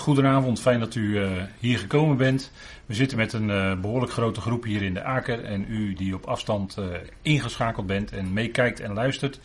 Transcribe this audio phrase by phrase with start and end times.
[0.00, 2.52] Goedenavond, fijn dat u uh, hier gekomen bent.
[2.86, 6.14] We zitten met een uh, behoorlijk grote groep hier in de Aker en u die
[6.14, 6.86] op afstand uh,
[7.22, 9.40] ingeschakeld bent en meekijkt en luistert,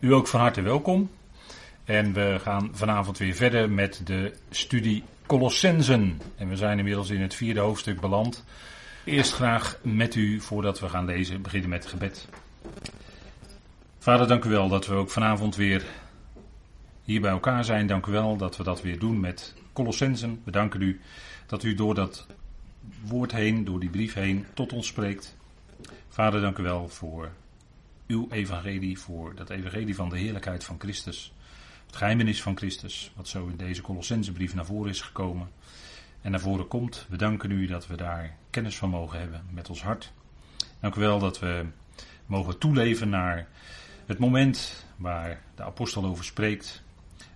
[0.00, 1.10] u ook van harte welkom.
[1.84, 6.20] En we gaan vanavond weer verder met de studie Colossensen.
[6.36, 8.44] En we zijn inmiddels in het vierde hoofdstuk beland.
[9.04, 12.28] Eerst graag met u, voordat we gaan lezen, beginnen met gebed.
[13.98, 15.84] Vader, dank u wel dat we ook vanavond weer
[17.04, 17.86] hier bij elkaar zijn.
[17.86, 20.40] Dank u wel dat we dat weer doen met Colossensen.
[20.44, 21.00] We danken u
[21.46, 22.26] dat u door dat
[23.04, 25.36] woord heen, door die brief heen, tot ons spreekt.
[26.08, 27.32] Vader, dank u wel voor
[28.06, 31.32] uw evangelie, voor dat evangelie van de heerlijkheid van Christus.
[31.86, 35.50] Het geheimenis van Christus, wat zo in deze Colossensenbrief naar voren is gekomen
[36.20, 37.06] en naar voren komt.
[37.08, 40.12] We danken u dat we daar kennis van mogen hebben met ons hart.
[40.80, 41.66] Dank u wel dat we
[42.26, 43.48] mogen toeleven naar
[44.06, 46.82] het moment waar de apostel over spreekt.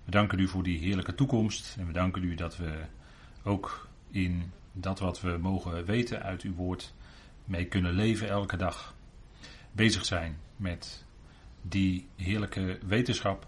[0.05, 2.80] We danken u voor die heerlijke toekomst en we danken u dat we
[3.42, 6.94] ook in dat wat we mogen weten uit uw woord
[7.44, 8.94] mee kunnen leven elke dag.
[9.72, 11.05] Bezig zijn met
[11.62, 13.47] die heerlijke wetenschap,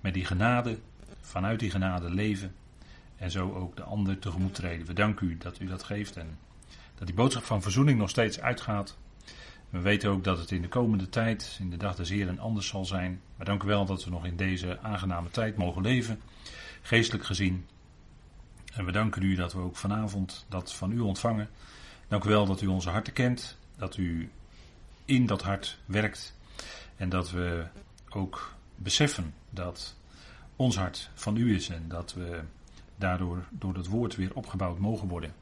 [0.00, 0.78] met die genade,
[1.20, 2.54] vanuit die genade leven
[3.16, 4.86] en zo ook de ander tegemoet treden.
[4.86, 6.38] We danken u dat u dat geeft en
[6.94, 8.96] dat die boodschap van verzoening nog steeds uitgaat.
[9.76, 12.66] We weten ook dat het in de komende tijd, in de dag des Heren, anders
[12.66, 13.20] zal zijn.
[13.36, 16.20] Maar dank u wel dat we nog in deze aangename tijd mogen leven,
[16.82, 17.66] geestelijk gezien.
[18.74, 21.48] En we danken u dat we ook vanavond dat van u ontvangen.
[22.08, 24.30] Dank u wel dat u onze harten kent, dat u
[25.04, 26.36] in dat hart werkt
[26.96, 27.66] en dat we
[28.08, 29.96] ook beseffen dat
[30.56, 32.40] ons hart van u is en dat we
[32.96, 35.34] daardoor door het woord weer opgebouwd mogen worden.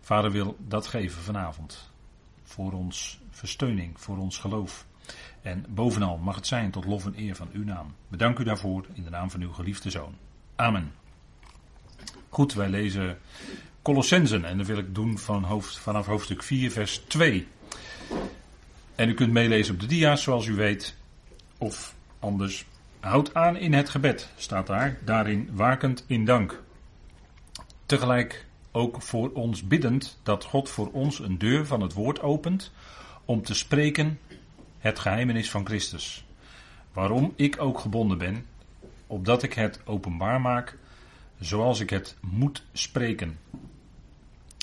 [0.00, 1.90] Vader wil dat geven vanavond.
[2.42, 4.86] Voor ons versteuning, voor ons geloof.
[5.42, 7.94] En bovenal mag het zijn tot lof en eer van uw naam.
[8.08, 10.14] Bedank u daarvoor in de naam van uw geliefde zoon.
[10.56, 10.92] Amen.
[12.28, 13.18] Goed, wij lezen
[13.82, 17.46] Colossensen en dat wil ik doen van hoofd, vanaf hoofdstuk 4, vers 2.
[18.94, 20.96] En u kunt meelezen op de dia's zoals u weet.
[21.58, 22.64] Of anders,
[23.00, 24.98] houd aan in het gebed, staat daar.
[25.04, 26.62] Daarin wakend in dank.
[27.86, 32.72] Tegelijk ook voor ons biddend dat God voor ons een deur van het woord opent
[33.28, 34.18] om te spreken
[34.78, 36.24] het geheimenis van Christus.
[36.92, 38.46] Waarom ik ook gebonden ben,
[39.06, 40.76] opdat ik het openbaar maak
[41.38, 43.38] zoals ik het moet spreken.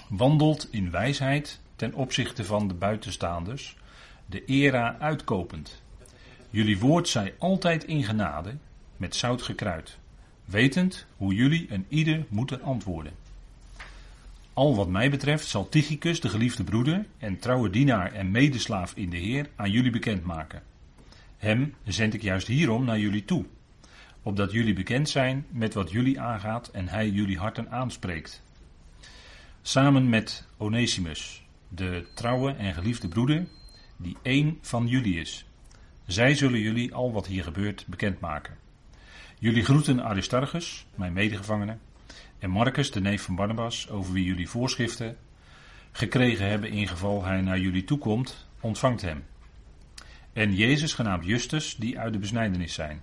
[0.10, 3.78] Wandelt in wijsheid ten opzichte van de buitenstaanders,
[4.26, 5.82] de era uitkopend.
[6.50, 8.58] Jullie woord zij altijd in genade,
[8.98, 9.98] met zout gekruid,
[10.46, 13.14] wetend hoe jullie en ieder moeten antwoorden.
[14.56, 19.10] Al wat mij betreft zal Tychicus, de geliefde broeder en trouwe dienaar en medeslaaf in
[19.10, 20.64] de Heer, aan jullie bekendmaken.
[21.38, 23.46] Hem zend ik juist hierom naar jullie toe,
[24.22, 28.44] opdat jullie bekend zijn met wat jullie aangaat en hij jullie harten aanspreekt.
[29.62, 33.48] Samen met Onesimus, de trouwe en geliefde broeder,
[33.98, 35.46] die één van jullie is.
[36.06, 38.58] Zij zullen jullie al wat hier gebeurt bekendmaken.
[39.40, 41.78] Jullie groeten Aristarchus, mijn medegevangene,
[42.40, 45.18] en Marcus, de neef van Barnabas, over wie jullie voorschriften
[45.92, 49.24] gekregen hebben in geval hij naar jullie toekomt, ontvangt hem.
[50.34, 53.02] En Jezus genaamd Justus, die uit de besnijdenis zijn.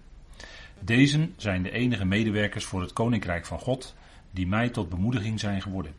[0.81, 3.95] Deze zijn de enige medewerkers voor het koninkrijk van God,
[4.31, 5.95] die mij tot bemoediging zijn geworden.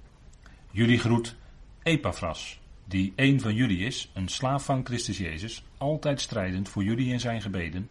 [0.72, 1.36] Jullie groet
[1.84, 7.12] Epaphras, die een van jullie is, een slaaf van Christus Jezus, altijd strijdend voor jullie
[7.12, 7.90] in zijn gebeden,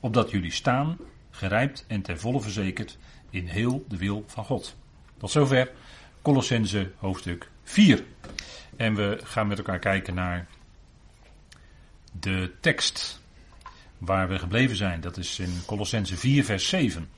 [0.00, 0.96] opdat jullie staan,
[1.30, 2.98] gerijpt en ten volle verzekerd
[3.30, 4.76] in heel de wil van God.
[5.18, 5.70] Tot zover
[6.22, 8.04] Colossense hoofdstuk 4.
[8.76, 10.46] En we gaan met elkaar kijken naar
[12.20, 13.20] de tekst
[13.98, 15.00] waar we gebleven zijn.
[15.00, 17.08] Dat is in Colossense 4, vers 7.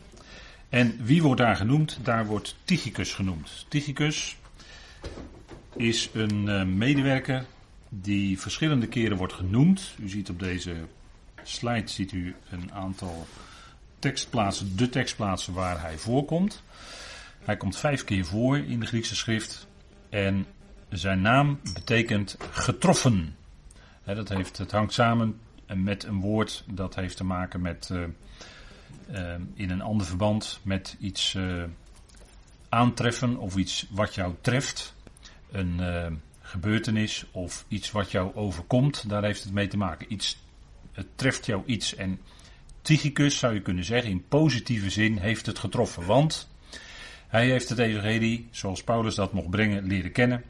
[0.68, 1.98] En wie wordt daar genoemd?
[2.02, 3.66] Daar wordt Tychicus genoemd.
[3.68, 4.36] Tychicus
[5.76, 7.44] is een eh, medewerker
[7.88, 9.94] die verschillende keren wordt genoemd.
[9.98, 10.74] U ziet op deze
[11.42, 13.26] slide ziet u een aantal
[14.00, 16.62] tekstplaatsen, de tekstplaatsen waar hij voorkomt.
[17.44, 19.66] Hij komt vijf keer voor in de Griekse schrift.
[20.08, 20.46] En
[20.88, 23.36] zijn naam betekent getroffen.
[24.04, 25.40] dat heeft, het hangt samen
[25.74, 28.02] met een woord dat heeft te maken met uh,
[29.10, 31.64] uh, in een ander verband met iets uh,
[32.68, 34.94] aantreffen of iets wat jou treft.
[35.50, 35.80] Een
[36.40, 40.12] gebeurtenis of iets wat jou overkomt, daar heeft het mee te maken.
[40.12, 40.38] Iets,
[40.92, 42.20] het treft jou iets en
[42.82, 46.06] Tychicus, zou je kunnen zeggen, in positieve zin heeft het getroffen.
[46.06, 46.48] Want
[47.28, 50.42] hij heeft het evangelie, zoals Paulus dat mocht brengen, leren kennen.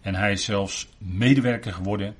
[0.00, 2.14] En hij is zelfs medewerker geworden.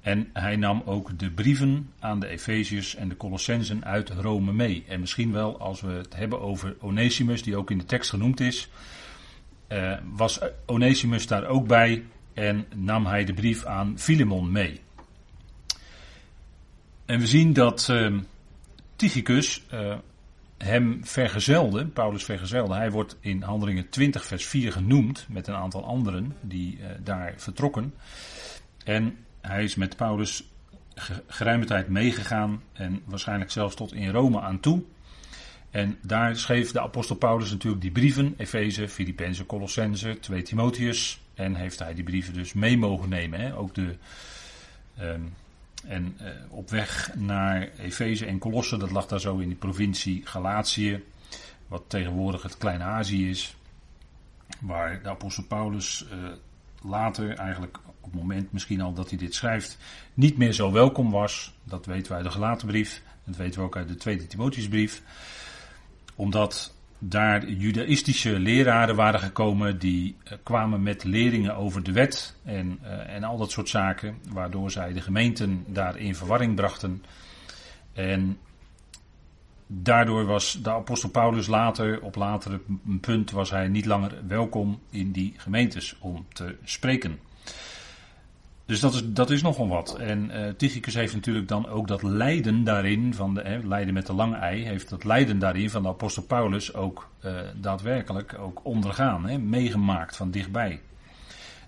[0.00, 4.84] En hij nam ook de brieven aan de Efeziërs en de Colossensen uit Rome mee.
[4.88, 8.40] En misschien wel, als we het hebben over Onesimus, die ook in de tekst genoemd
[8.40, 8.68] is,
[9.68, 12.04] uh, was Onesimus daar ook bij
[12.34, 14.80] en nam hij de brief aan Filemon mee.
[17.06, 18.18] En we zien dat uh,
[19.00, 19.94] Tychicus uh,
[20.58, 22.74] hem vergezelde, Paulus vergezelde.
[22.74, 27.94] Hij wordt in Handelingen 20 vers 4 genoemd met een aantal anderen die daar vertrokken.
[28.84, 30.44] En hij is met Paulus
[31.26, 34.82] geruime tijd meegegaan en waarschijnlijk zelfs tot in Rome aan toe.
[35.70, 41.20] En daar schreef de apostel Paulus natuurlijk die brieven, Efeze, Filippenzen, Colossense, 2 Timotheus.
[41.34, 43.40] En heeft hij die brieven dus mee mogen nemen.
[43.40, 43.56] Hè?
[43.56, 43.96] Ook de,
[45.00, 45.32] um,
[45.86, 50.26] en uh, op weg naar Efeze en Colosse, dat lag daar zo in die provincie
[50.26, 51.04] Galatië,
[51.68, 53.56] wat tegenwoordig het Kleine Azië is.
[54.60, 56.28] Waar de apostel Paulus uh,
[56.90, 59.78] later, eigenlijk op het moment misschien al dat hij dit schrijft,
[60.14, 61.54] niet meer zo welkom was.
[61.64, 65.02] Dat weten wij uit de gelaten brief, dat weten we ook uit de tweede Timotheusbrief
[66.20, 72.78] omdat daar judaïstische leraren waren gekomen die uh, kwamen met leringen over de wet en,
[72.82, 77.04] uh, en al dat soort zaken, waardoor zij de gemeenten daar in verwarring brachten.
[77.92, 78.38] En
[79.66, 82.60] daardoor was de apostel Paulus later, op latere
[83.00, 87.18] punt, was hij niet langer welkom in die gemeentes om te spreken.
[88.70, 89.96] Dus dat is, dat is nogal wat.
[89.96, 94.12] En uh, Tychicus heeft natuurlijk dan ook dat lijden daarin, van de, lijden met de
[94.12, 99.28] lange ei, heeft dat lijden daarin van de apostel Paulus ook uh, daadwerkelijk ook ondergaan,
[99.28, 100.80] hè, meegemaakt van dichtbij.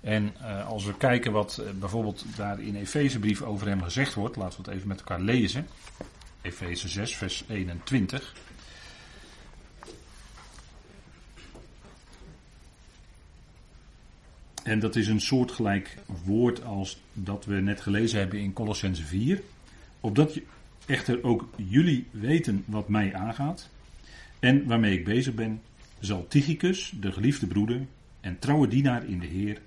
[0.01, 4.63] En uh, als we kijken wat bijvoorbeeld daar in Efezebrief over hem gezegd wordt, laten
[4.63, 5.67] we het even met elkaar lezen.
[6.43, 8.35] Efeze 6, vers 21.
[14.63, 19.41] En dat is een soortgelijk woord als dat we net gelezen hebben in Colossense 4.
[20.01, 20.41] Opdat
[20.87, 23.71] echter ook jullie weten wat mij aangaat
[24.39, 25.63] en waarmee ik bezig ben,
[26.01, 27.87] zal Tychicus, de geliefde broeder
[28.21, 29.59] en trouwe dienaar in de Heer,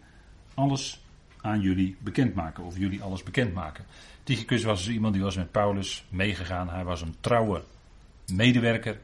[0.53, 1.03] alles
[1.41, 2.63] aan jullie bekendmaken.
[2.63, 3.85] Of jullie alles bekendmaken.
[4.23, 6.69] Tychicus was dus iemand die was met Paulus meegegaan.
[6.69, 7.63] Hij was een trouwe
[8.33, 8.99] medewerker,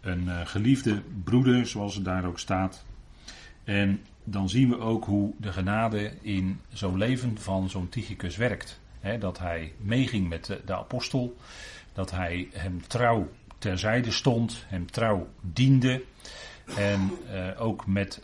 [0.00, 2.84] een uh, geliefde broeder, zoals het daar ook staat.
[3.64, 8.80] En dan zien we ook hoe de genade in zo'n leven van zo'n Tychicus werkt.
[9.18, 11.36] dat hij meeging met de, apostel,
[11.92, 13.28] dat hij hem trouw
[13.58, 16.02] terzijde stond, hem trouw diende.
[16.76, 18.22] En uh, ook met,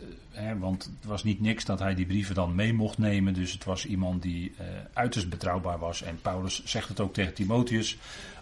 [0.59, 3.63] want het was niet niks dat hij die brieven dan mee mocht nemen, dus het
[3.63, 6.01] was iemand die uh, uiterst betrouwbaar was.
[6.01, 7.97] En Paulus zegt het ook tegen Timotheus,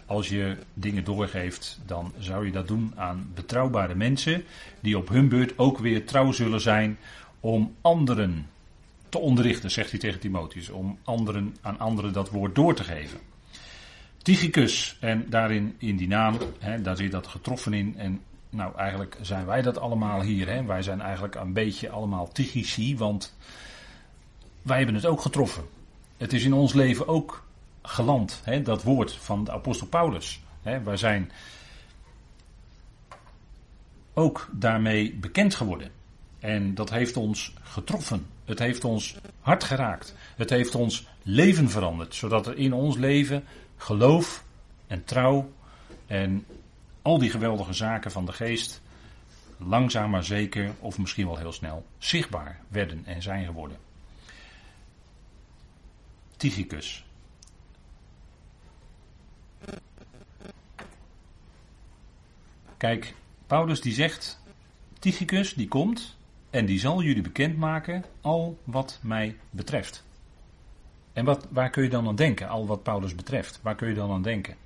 [0.06, 4.44] als je dingen doorgeeft, dan zou je dat doen aan betrouwbare mensen,
[4.80, 6.98] die op hun beurt ook weer trouw zullen zijn
[7.42, 8.46] om anderen
[9.08, 13.18] te onderrichten, zegt hij tegen Timotheus, om anderen, aan anderen dat woord door te geven.
[14.22, 17.94] Tychicus, en daarin in die naam, hè, daar zit dat getroffen in.
[17.96, 20.48] En nou, eigenlijk zijn wij dat allemaal hier.
[20.48, 20.64] Hè.
[20.64, 23.36] Wij zijn eigenlijk een beetje allemaal Tychici, want
[24.62, 25.64] wij hebben het ook getroffen.
[26.16, 27.44] Het is in ons leven ook
[27.82, 30.42] geland, hè, dat woord van de apostel Paulus.
[30.62, 30.82] Hè.
[30.82, 31.32] Wij zijn
[34.14, 35.90] ook daarmee bekend geworden.
[36.42, 38.26] En dat heeft ons getroffen.
[38.44, 40.14] Het heeft ons hart geraakt.
[40.36, 42.14] Het heeft ons leven veranderd.
[42.14, 43.44] Zodat er in ons leven
[43.76, 44.44] geloof
[44.86, 45.52] en trouw
[46.06, 46.46] en
[47.02, 48.82] al die geweldige zaken van de geest
[49.58, 53.76] langzaam maar zeker, of misschien wel heel snel, zichtbaar werden en zijn geworden.
[56.36, 57.04] Tychicus.
[62.76, 63.14] Kijk,
[63.46, 64.40] Paulus die zegt,
[64.98, 66.16] Tychicus die komt
[66.52, 70.04] en die zal jullie bekendmaken al wat mij betreft.
[71.12, 73.60] En wat, waar kun je dan aan denken, al wat Paulus betreft?
[73.62, 74.56] Waar kun je dan aan denken?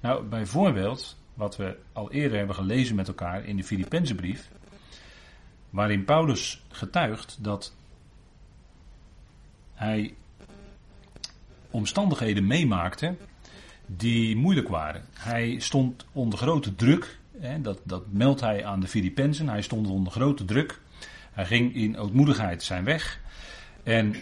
[0.00, 4.50] Nou, bijvoorbeeld, wat we al eerder hebben gelezen met elkaar in de Filippenzenbrief,
[5.70, 7.74] waarin Paulus getuigt dat
[9.74, 10.14] hij
[11.70, 13.14] omstandigheden meemaakte
[13.86, 15.04] die moeilijk waren.
[15.12, 19.88] Hij stond onder grote druk, hè, dat, dat meldt hij aan de Filippenzen, hij stond
[19.88, 20.80] onder grote druk
[21.32, 23.20] hij ging in ootmoedigheid zijn weg.
[23.82, 24.14] En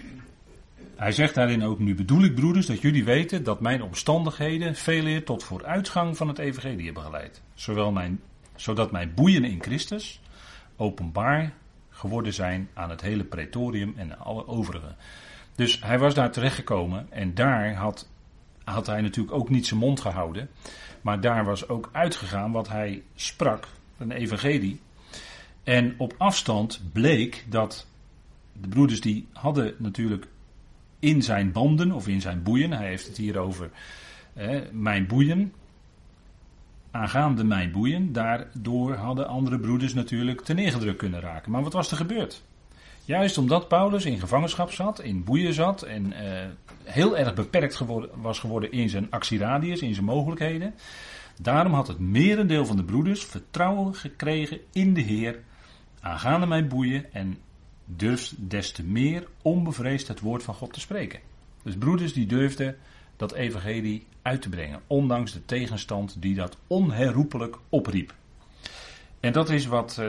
[0.96, 5.06] hij zegt daarin ook, nu bedoel ik broeders dat jullie weten dat mijn omstandigheden veel
[5.06, 7.42] eer tot vooruitgang van het evangelie hebben geleid.
[7.54, 8.20] Zowel mijn,
[8.54, 10.20] zodat mijn boeien in Christus
[10.76, 11.52] openbaar
[11.90, 14.96] geworden zijn aan het hele pretorium en alle overigen.
[15.54, 18.08] Dus hij was daar terechtgekomen en daar had,
[18.64, 20.48] had hij natuurlijk ook niet zijn mond gehouden.
[21.00, 24.80] Maar daar was ook uitgegaan wat hij sprak, een evangelie,
[25.64, 27.86] en op afstand bleek dat
[28.60, 30.26] de broeders die hadden natuurlijk
[30.98, 33.70] in zijn banden of in zijn boeien, hij heeft het hier over
[34.72, 35.52] mijn boeien,
[36.90, 41.52] aangaande mijn boeien, daardoor hadden andere broeders natuurlijk te neergedrukt kunnen raken.
[41.52, 42.42] Maar wat was er gebeurd?
[43.04, 46.16] Juist omdat Paulus in gevangenschap zat, in boeien zat en uh,
[46.84, 50.74] heel erg beperkt geworden, was geworden in zijn actieradius, in zijn mogelijkheden.
[51.40, 55.40] Daarom had het merendeel van de broeders vertrouwen gekregen in de Heer
[56.00, 57.38] aangaande mijn boeien en
[57.84, 61.20] durft des te meer onbevreesd het woord van God te spreken.
[61.62, 62.76] Dus broeders die durfden
[63.16, 68.14] dat evangelie uit te brengen, ondanks de tegenstand die dat onherroepelijk opriep.
[69.20, 70.08] En dat is wat uh,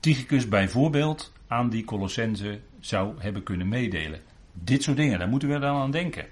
[0.00, 4.20] Tychicus bijvoorbeeld aan die Colossense zou hebben kunnen meedelen.
[4.52, 6.26] Dit soort dingen, daar moeten we dan aan denken.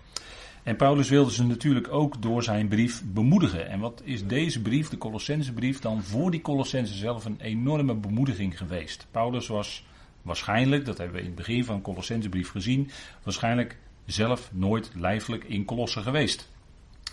[0.62, 3.69] En Paulus wilde ze natuurlijk ook door zijn brief bemoedigen.
[3.69, 7.95] En wat is deze brief, de Colossense brief, dan voor die Colossense zelf een enorme
[7.95, 9.07] bemoediging geweest.
[9.11, 9.85] Paulus was
[10.23, 12.90] waarschijnlijk, dat hebben we in het begin van de Colossense brief gezien,
[13.23, 16.50] waarschijnlijk zelf nooit lijfelijk in Colosse geweest.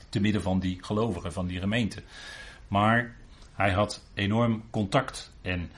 [0.09, 2.03] Te midden van die gelovigen, van die gemeente.
[2.67, 3.15] Maar
[3.53, 5.71] hij had enorm contact en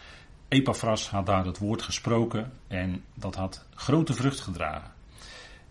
[0.47, 4.91] Epaphras had daar het woord gesproken en dat had grote vrucht gedragen.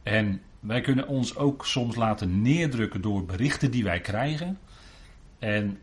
[0.03, 4.59] En wij kunnen ons ook soms laten neerdrukken door berichten die wij krijgen.
[5.39, 5.79] En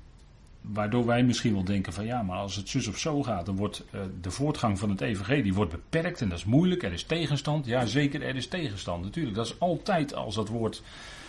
[0.62, 3.55] waardoor wij misschien wel denken van ja, maar als het zus of zo gaat, dan
[3.55, 7.03] wordt uh, de voortgang van het evangelie wordt beperkt en dat is moeilijk, er is
[7.03, 7.65] tegenstand.
[7.65, 9.03] Ja, zeker, er is tegenstand.
[9.03, 10.84] Natuurlijk, dat is altijd als dat woord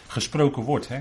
[0.06, 0.88] gesproken wordt.
[0.88, 1.00] Hè.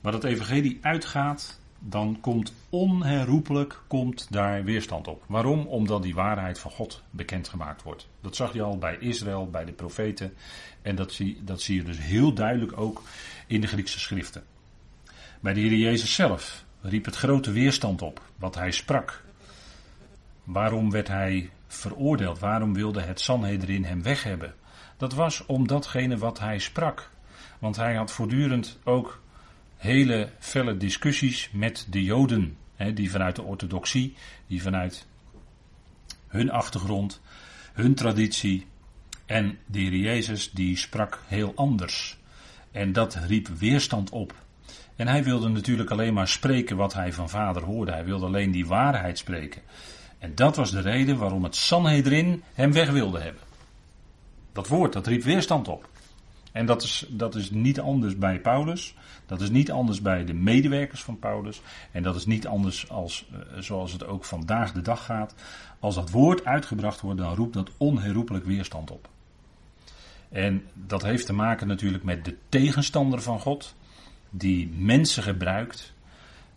[0.00, 5.24] Maar het evangelie uitgaat, dan komt onherroepelijk komt daar weerstand op.
[5.26, 5.66] Waarom?
[5.66, 8.08] Omdat die waarheid van God bekendgemaakt wordt.
[8.20, 10.34] Dat zag je al bij Israël, bij de profeten.
[10.82, 13.02] En dat zie, dat zie je dus heel duidelijk ook
[13.46, 14.44] in de Griekse schriften.
[15.40, 19.24] Bij de Heer Jezus zelf riep het grote weerstand op wat hij sprak.
[20.44, 22.38] Waarom werd hij veroordeeld?
[22.38, 24.54] Waarom wilde het Sanhedrin hem weg hebben?
[24.96, 27.10] Dat was om datgene wat hij sprak.
[27.58, 29.21] Want hij had voortdurend ook
[29.82, 32.56] hele felle discussies met de Joden.
[32.74, 34.14] Hè, die vanuit de orthodoxie,
[34.46, 35.06] die vanuit
[36.28, 37.20] hun achtergrond,
[37.72, 38.66] hun traditie.
[39.26, 42.18] En de Heer Jezus die sprak heel anders.
[42.70, 44.34] En dat riep weerstand op.
[44.96, 47.92] En hij wilde natuurlijk alleen maar spreken wat hij van vader hoorde.
[47.92, 49.62] Hij wilde alleen die waarheid spreken.
[50.18, 53.42] En dat was de reden waarom het Sanhedrin hem weg wilde hebben.
[54.52, 55.88] Dat woord, dat riep weerstand op.
[56.52, 58.94] En dat is, dat is niet anders bij Paulus.
[59.26, 61.62] Dat is niet anders bij de medewerkers van Paulus.
[61.90, 65.34] En dat is niet anders als, eh, zoals het ook vandaag de dag gaat.
[65.80, 69.08] Als dat woord uitgebracht wordt, dan roept dat onherroepelijk weerstand op.
[70.28, 73.74] En dat heeft te maken natuurlijk met de tegenstander van God,
[74.30, 75.92] die mensen gebruikt.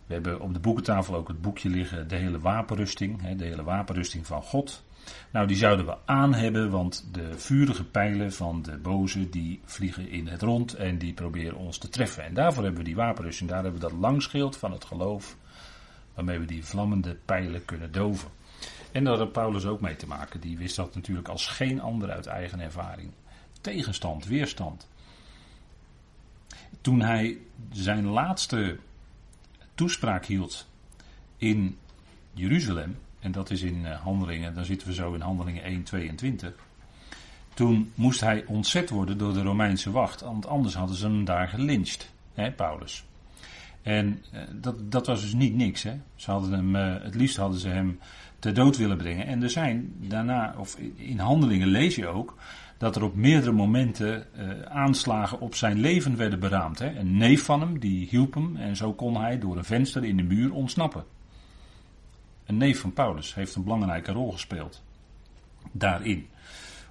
[0.06, 4.26] We hebben op de boekentafel ook het boekje liggen, de hele wapenrusting, de hele wapenrusting
[4.26, 4.84] van God.
[5.30, 10.08] Nou, die zouden we aan hebben, want de vurige pijlen van de boze die vliegen
[10.08, 12.24] in het rond en die proberen ons te treffen.
[12.24, 15.36] En daarvoor hebben we die wapenrusting, daar hebben we dat langschild van het geloof,
[16.14, 18.28] waarmee we die vlammende pijlen kunnen doven.
[18.92, 22.10] En daar had Paulus ook mee te maken, die wist dat natuurlijk als geen ander
[22.10, 23.12] uit eigen ervaring.
[23.60, 24.88] Tegenstand, weerstand.
[26.80, 27.38] Toen hij
[27.72, 28.78] zijn laatste
[29.74, 30.68] toespraak hield
[31.36, 31.78] in
[32.32, 36.54] Jeruzalem, en dat is in eh, handelingen, dan zitten we zo in handelingen 1, 22.
[37.54, 41.48] Toen moest hij ontzet worden door de Romeinse wacht, want anders hadden ze hem daar
[41.48, 43.04] gelyncht, hè, Paulus.
[43.82, 45.82] En eh, dat, dat was dus niet niks.
[45.82, 45.94] Hè.
[46.14, 47.98] Ze hadden hem, eh, het liefst hadden ze hem
[48.38, 49.26] ter dood willen brengen.
[49.26, 52.34] En er zijn daarna, of in handelingen lees je ook,
[52.78, 54.26] dat er op meerdere momenten
[54.68, 56.78] aanslagen op zijn leven werden beraamd.
[56.78, 56.98] Hè.
[56.98, 60.16] Een neef van hem, die hielp hem en zo kon hij door een venster in
[60.16, 61.04] de muur ontsnappen.
[62.46, 64.82] Een neef van Paulus heeft een belangrijke rol gespeeld
[65.72, 66.28] daarin.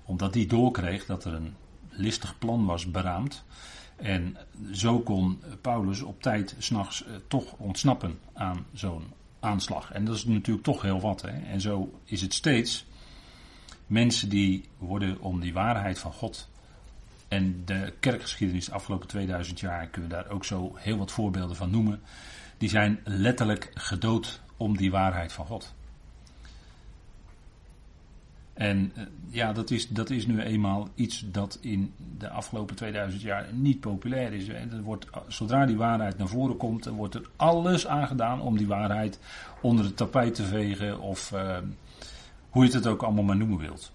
[0.03, 1.53] Omdat die doorkreeg dat er een
[1.89, 3.43] listig plan was beraamd.
[3.95, 4.37] En
[4.71, 9.03] zo kon Paulus op tijd s'nachts eh, toch ontsnappen aan zo'n
[9.39, 9.91] aanslag.
[9.91, 11.21] En dat is natuurlijk toch heel wat.
[11.21, 11.29] Hè?
[11.29, 12.85] En zo is het steeds.
[13.87, 16.49] Mensen die worden om die waarheid van God.
[17.27, 21.55] En de kerkgeschiedenis de afgelopen 2000 jaar kunnen we daar ook zo heel wat voorbeelden
[21.55, 22.01] van noemen.
[22.57, 25.73] Die zijn letterlijk gedood om die waarheid van God.
[28.53, 33.21] En eh, ja, dat is, dat is nu eenmaal iets dat in de afgelopen 2000
[33.21, 34.47] jaar niet populair is.
[34.47, 39.19] Er wordt, zodra die waarheid naar voren komt, wordt er alles aangedaan om die waarheid
[39.61, 41.57] onder het tapijt te vegen of uh,
[42.49, 43.91] hoe je het ook allemaal maar noemen wilt.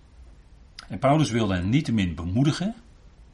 [0.89, 2.75] En Paulus wilde hen niettemin bemoedigen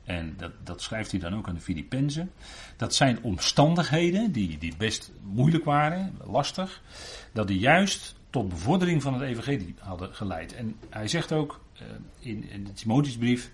[0.07, 2.31] en dat, dat schrijft hij dan ook aan de Filippenzen.
[2.77, 6.83] Dat zijn omstandigheden die, die best moeilijk waren, lastig.
[7.33, 10.55] Dat die juist tot bevordering van het evangelie hadden geleid.
[10.55, 11.83] En hij zegt ook uh,
[12.19, 13.51] in, in de Timotheusbrief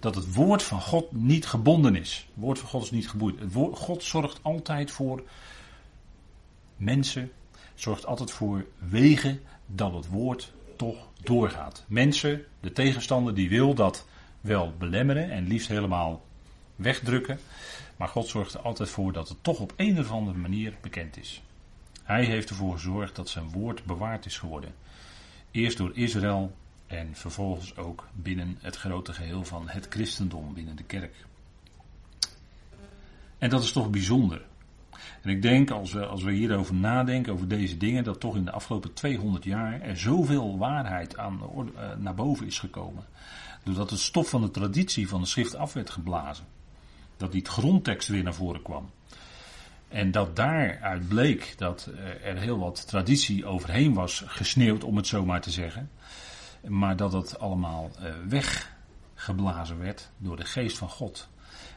[0.00, 2.26] dat het woord van God niet gebonden is.
[2.34, 3.38] Het woord van God is niet geboeid.
[3.38, 5.22] Het woord, God zorgt altijd voor
[6.76, 7.30] mensen,
[7.74, 11.84] zorgt altijd voor wegen dat het woord toch doorgaat.
[11.88, 14.06] Mensen, de tegenstander, die wil dat
[14.42, 16.24] wel belemmeren en liefst helemaal
[16.76, 17.38] wegdrukken.
[17.96, 21.16] Maar God zorgt er altijd voor dat het toch op een of andere manier bekend
[21.16, 21.42] is.
[22.02, 24.74] Hij heeft ervoor gezorgd dat zijn woord bewaard is geworden.
[25.50, 26.54] Eerst door Israël
[26.86, 31.14] en vervolgens ook binnen het grote geheel van het christendom, binnen de kerk.
[33.38, 34.42] En dat is toch bijzonder.
[35.22, 38.44] En ik denk, als we, als we hierover nadenken, over deze dingen, dat toch in
[38.44, 43.04] de afgelopen 200 jaar er zoveel waarheid aan, uh, naar boven is gekomen.
[43.62, 46.46] Doordat het stof van de traditie van de schrift af werd geblazen.
[47.16, 48.90] Dat die grondtekst weer naar voren kwam.
[49.88, 51.90] En dat daaruit bleek dat
[52.22, 55.90] er heel wat traditie overheen was gesneeuwd, om het zo maar te zeggen.
[56.68, 61.28] Maar dat het allemaal uh, weggeblazen werd door de geest van God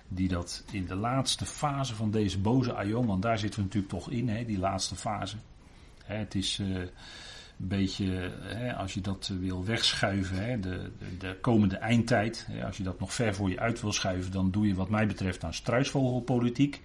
[0.07, 3.93] die dat in de laatste fase van deze boze aion, want daar zitten we natuurlijk
[3.93, 5.35] toch in, hè, die laatste fase.
[6.03, 6.83] Het is uh,
[7.59, 12.65] een beetje, hè, als je dat wil wegschuiven, hè, de, de, de, komende eindtijd, hè,
[12.65, 15.07] als je dat nog ver voor je uit wil schuiven, dan doe je wat mij
[15.07, 16.81] betreft aan struisvogelpolitiek.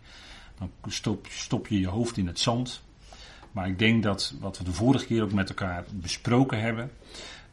[0.58, 2.82] Dan stop, stop je je hoofd in het zand.
[3.52, 6.90] Maar ik denk dat wat we de vorige keer ook met elkaar besproken hebben,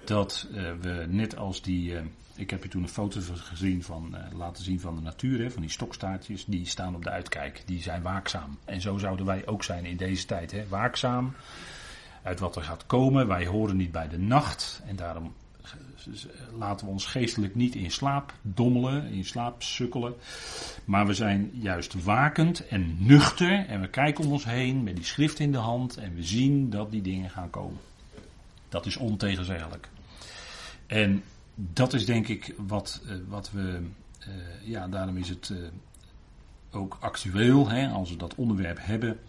[0.04, 2.00] dat uh, we net als die, uh,
[2.36, 5.62] ik heb je toen een foto gezien van, laten zien van de natuur, hè, van
[5.62, 8.58] die stokstaartjes, die staan op de uitkijk, die zijn waakzaam.
[8.66, 11.34] En zo zouden wij ook zijn in deze tijd, hè, waakzaam
[12.28, 13.28] uit wat er gaat komen.
[13.28, 15.34] Wij horen niet bij de nacht en daarom
[16.58, 20.14] laten we ons geestelijk niet in slaap dommelen, in slaap sukkelen.
[20.86, 25.06] Maar we zijn juist wakend en nuchter en we kijken om ons heen met die
[25.06, 27.80] schrift in de hand en we zien dat die dingen gaan komen.
[28.70, 29.90] Dat is ontegenzeggelijk.
[30.88, 31.24] En
[31.56, 33.82] dat is denk ik wat, uh, wat we,
[34.20, 35.68] uh, ja, daarom is het uh,
[36.72, 39.20] ook actueel, hè, als we dat onderwerp hebben.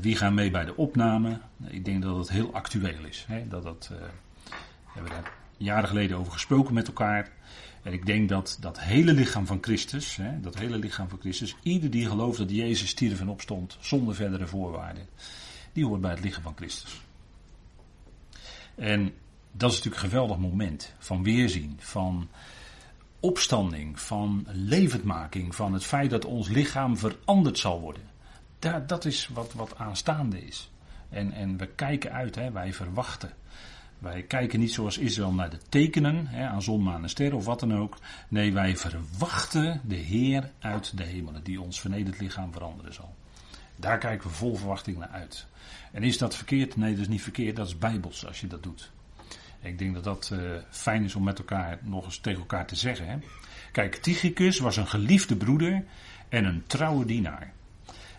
[0.00, 1.40] Wie gaan mee bij de opname?
[1.66, 3.24] Ik denk dat het heel actueel is.
[3.28, 7.32] Hè, dat dat, we hebben daar jaren geleden over gesproken met elkaar.
[7.82, 11.56] En ik denk dat dat hele lichaam van Christus, hè, dat hele lichaam van Christus,
[11.62, 15.06] ieder die gelooft dat Jezus stierf en opstond zonder verdere voorwaarden,
[15.72, 17.02] die hoort bij het lichaam van Christus.
[18.74, 19.12] En
[19.52, 22.28] dat is natuurlijk een geweldig moment van weerzien, van
[23.20, 28.02] opstanding, van levendmaking, van het feit dat ons lichaam veranderd zal worden.
[28.64, 30.70] Dat, dat is wat, wat aanstaande is.
[31.08, 33.30] En, en we kijken uit, hè, wij verwachten.
[33.98, 37.44] Wij kijken niet zoals Israël naar de tekenen, hè, aan zon, maan en ster of
[37.44, 37.98] wat dan ook.
[38.28, 43.14] Nee, wij verwachten de Heer uit de hemelen, die ons vernederd lichaam veranderen zal.
[43.76, 45.46] Daar kijken we vol verwachting naar uit.
[45.92, 46.76] En is dat verkeerd?
[46.76, 47.56] Nee, dat is niet verkeerd.
[47.56, 48.90] Dat is bijbels als je dat doet.
[49.60, 52.76] Ik denk dat dat uh, fijn is om met elkaar nog eens tegen elkaar te
[52.76, 53.08] zeggen.
[53.08, 53.18] Hè?
[53.72, 55.84] Kijk, Tychicus was een geliefde broeder
[56.28, 57.52] en een trouwe dienaar.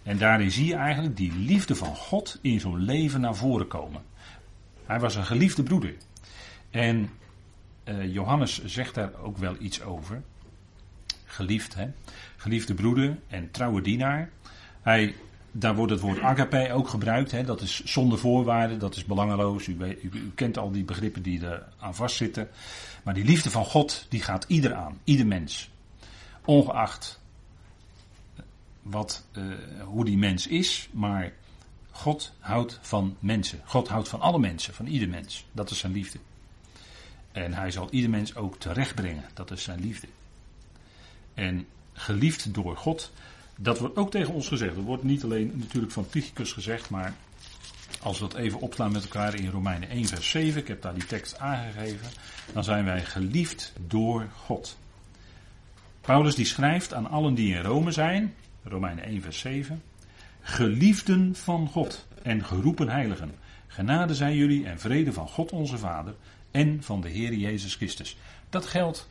[0.06, 4.02] En daarin zie je eigenlijk die liefde van God in zo'n leven naar voren komen.
[4.86, 5.94] Hij was een geliefde broeder.
[6.70, 7.10] En
[7.86, 10.22] uh, Johannes zegt daar ook wel iets over.
[11.26, 11.88] Geliefd, hè?
[12.36, 14.30] Geliefde broeder en trouwe dienaar.
[14.82, 15.16] Hij
[15.52, 17.32] daar wordt het woord agape ook gebruikt.
[17.32, 17.44] Hè?
[17.44, 19.68] Dat is zonder voorwaarden, dat is belangeloos.
[19.68, 22.50] U, u, u, kent al die begrippen die er aan vastzitten.
[23.04, 25.00] Maar die liefde van God, die gaat ieder aan.
[25.04, 25.70] Ieder mens.
[26.46, 27.22] Ongeacht
[28.86, 29.44] wat, uh,
[29.84, 30.90] hoe die mens is.
[30.92, 31.34] Maar
[31.92, 33.62] God houdt van mensen.
[33.66, 35.46] God houdt van alle mensen, van ieder mens.
[35.52, 36.20] Dat is zijn liefde.
[37.32, 39.24] En hij zal ieder mens ook terechtbrengen.
[39.34, 40.08] Dat is zijn liefde.
[41.34, 43.12] En geliefd door God
[43.58, 44.76] dat wordt ook tegen ons gezegd.
[44.76, 47.14] Er wordt niet alleen natuurlijk van Tychicus gezegd, maar
[48.02, 50.94] als we dat even opslaan met elkaar in Romeinen 1 vers 7, ik heb daar
[50.94, 52.08] die tekst aangegeven,
[52.54, 54.78] dan zijn wij geliefd door God.
[56.02, 58.34] Paulus die schrijft aan allen die in Rome zijn,
[58.68, 59.82] Romeinen 1 vers 7,
[60.42, 63.32] geliefden van God en geroepen heiligen.
[63.68, 66.16] Genade zijn jullie en vrede van God onze Vader
[66.52, 68.18] en van de Heer Jezus Christus.
[68.50, 69.10] Dat geldt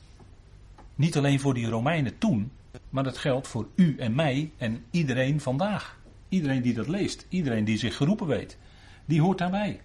[0.94, 2.52] niet alleen voor die Romeinen toen,
[2.90, 5.98] maar dat geldt voor u en mij en iedereen vandaag.
[6.28, 8.58] Iedereen die dat leest, iedereen die zich geroepen weet,
[9.04, 9.80] die hoort daarbij.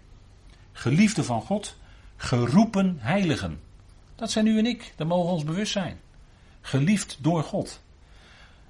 [0.71, 1.77] Geliefde van God,
[2.15, 3.59] geroepen heiligen.
[4.15, 5.99] Dat zijn u en ik, dat mogen we ons bewust zijn.
[6.61, 7.81] Geliefd door God.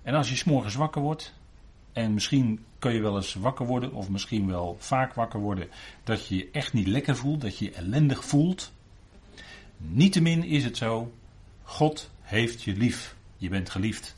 [0.01, 1.33] En als je s'morgens wakker wordt,
[1.93, 5.69] en misschien kun je wel eens wakker worden, of misschien wel vaak wakker worden,
[6.03, 8.71] dat je je echt niet lekker voelt, dat je je ellendig voelt.
[9.77, 11.13] Niettemin is het zo,
[11.63, 13.15] God heeft je lief.
[13.37, 14.13] Je bent geliefd.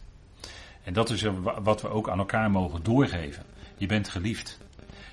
[0.84, 1.26] En dat is
[1.62, 3.44] wat we ook aan elkaar mogen doorgeven.
[3.78, 4.58] Je bent geliefd.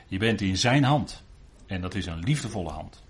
[0.07, 1.23] Je bent in zijn hand.
[1.67, 3.03] En dat is een liefdevolle hand.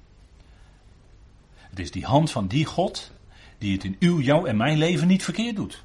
[1.57, 3.13] Het is die hand van die God
[3.59, 5.83] die het in uw, jouw en mijn leven niet verkeerd doet.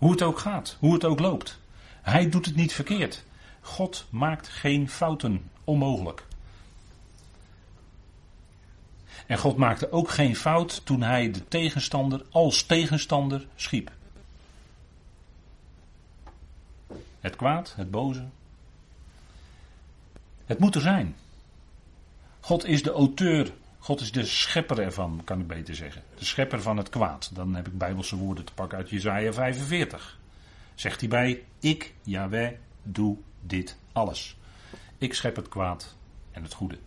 [0.00, 1.58] Hoe het ook gaat, hoe het ook loopt.
[2.02, 3.24] Hij doet het niet verkeerd.
[3.60, 6.26] God maakt geen fouten onmogelijk.
[9.26, 13.90] En God maakte ook geen fout toen hij de tegenstander als tegenstander schiep.
[17.20, 18.24] Het kwaad, het boze.
[20.44, 21.16] Het moet er zijn.
[22.40, 23.52] God is de auteur,
[23.82, 26.02] God is de schepper ervan, kan ik beter zeggen.
[26.18, 27.30] De schepper van het kwaad.
[27.34, 30.18] Dan heb ik bijbelse woorden te pakken uit Jezaja 45.
[30.74, 34.36] Zegt hij bij, ik, Yahweh, doe dit alles.
[34.98, 35.96] Ik schep het kwaad
[36.30, 36.78] en het goede.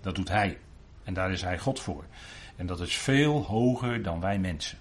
[0.00, 0.58] Dat doet hij.
[1.04, 2.04] En daar is hij God voor.
[2.56, 4.78] En dat is veel hoger dan wij mensen.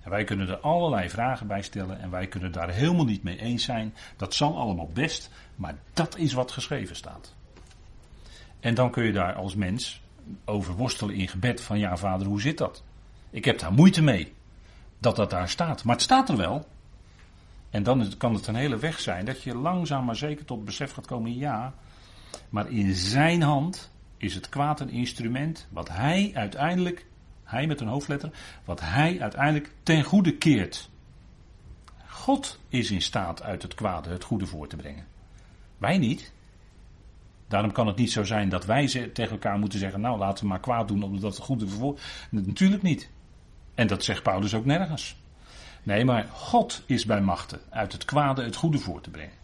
[0.00, 3.38] En wij kunnen er allerlei vragen bij stellen en wij kunnen daar helemaal niet mee
[3.38, 3.94] eens zijn.
[4.16, 7.34] Dat zal allemaal best, maar dat is wat geschreven staat.
[8.60, 10.00] En dan kun je daar als mens
[10.44, 12.82] over worstelen in gebed van ja vader, hoe zit dat?
[13.30, 14.32] Ik heb daar moeite mee
[14.98, 15.84] dat dat daar staat.
[15.84, 16.68] Maar het staat er wel.
[17.70, 20.92] En dan kan het een hele weg zijn dat je langzaam maar zeker tot besef
[20.92, 21.74] gaat komen, ja,
[22.48, 27.06] maar in zijn hand is het kwaad een instrument wat hij uiteindelijk,
[27.44, 28.30] hij met een hoofdletter,
[28.64, 30.90] wat hij uiteindelijk ten goede keert.
[32.06, 35.06] God is in staat uit het kwade het goede voor te brengen.
[35.78, 36.32] Wij niet.
[37.52, 40.50] Daarom kan het niet zo zijn dat wij tegen elkaar moeten zeggen: Nou, laten we
[40.50, 41.98] maar kwaad doen omdat het goede voor.
[42.30, 43.10] Natuurlijk niet.
[43.74, 45.16] En dat zegt Paulus ook nergens.
[45.82, 49.34] Nee, maar God is bij machten uit het kwade het goede voor te brengen.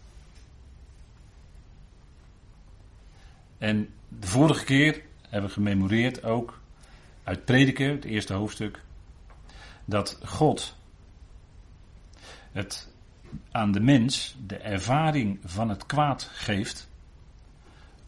[3.57, 6.61] En de vorige keer hebben we gememoreerd ook
[7.23, 8.81] uit Prediker, het eerste hoofdstuk,
[9.85, 10.75] dat God
[12.51, 12.89] het
[13.51, 16.88] aan de mens de ervaring van het kwaad geeft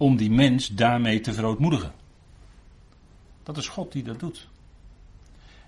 [0.02, 1.92] om die mens daarmee te verootmoedigen.
[3.44, 4.48] Dat is God die dat doet.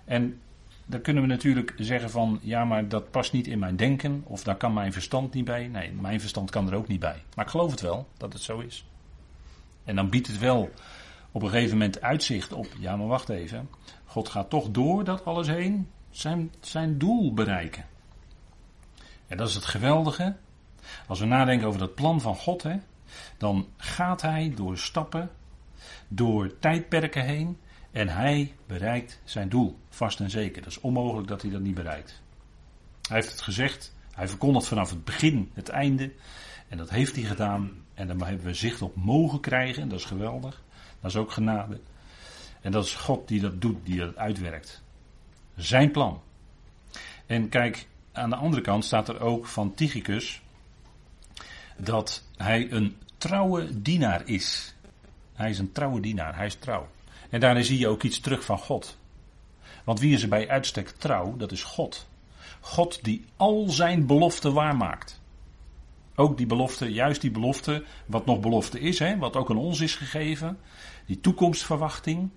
[0.04, 0.40] En
[0.86, 4.42] dan kunnen we natuurlijk zeggen van ja, maar dat past niet in mijn denken of
[4.42, 5.68] daar kan mijn verstand niet bij.
[5.68, 7.22] Nee, mijn verstand kan er ook niet bij.
[7.34, 8.86] Maar ik geloof het wel dat het zo is.
[9.84, 10.70] En dan biedt het wel
[11.30, 13.68] op een gegeven moment uitzicht op, ja maar wacht even,
[14.04, 17.86] God gaat toch door dat alles heen zijn, zijn doel bereiken.
[19.26, 20.36] En dat is het geweldige.
[21.06, 22.76] Als we nadenken over dat plan van God, hè,
[23.36, 25.30] dan gaat hij door stappen,
[26.08, 27.58] door tijdperken heen
[27.90, 30.62] en hij bereikt zijn doel, vast en zeker.
[30.62, 32.22] Dat is onmogelijk dat hij dat niet bereikt.
[33.08, 36.12] Hij heeft het gezegd, hij verkondigt vanaf het begin het einde
[36.68, 39.98] en dat heeft hij gedaan en daar hebben we zicht op mogen krijgen en dat
[39.98, 40.62] is geweldig.
[41.00, 41.80] Dat is ook genade.
[42.60, 44.82] En dat is God die dat doet, die dat uitwerkt.
[45.56, 46.22] Zijn plan.
[47.26, 50.42] En kijk, aan de andere kant staat er ook van Tychicus
[51.76, 54.74] dat hij een trouwe dienaar is.
[55.34, 56.88] Hij is een trouwe dienaar, hij is trouw.
[57.30, 58.98] En daarin zie je ook iets terug van God.
[59.84, 61.36] Want wie is er bij uitstek trouw?
[61.36, 62.08] Dat is God.
[62.60, 65.22] God die al zijn beloften waarmaakt.
[66.14, 69.80] Ook die belofte, juist die belofte, wat nog belofte is, hè, wat ook aan ons
[69.80, 70.58] is gegeven,
[71.06, 72.30] die toekomstverwachting.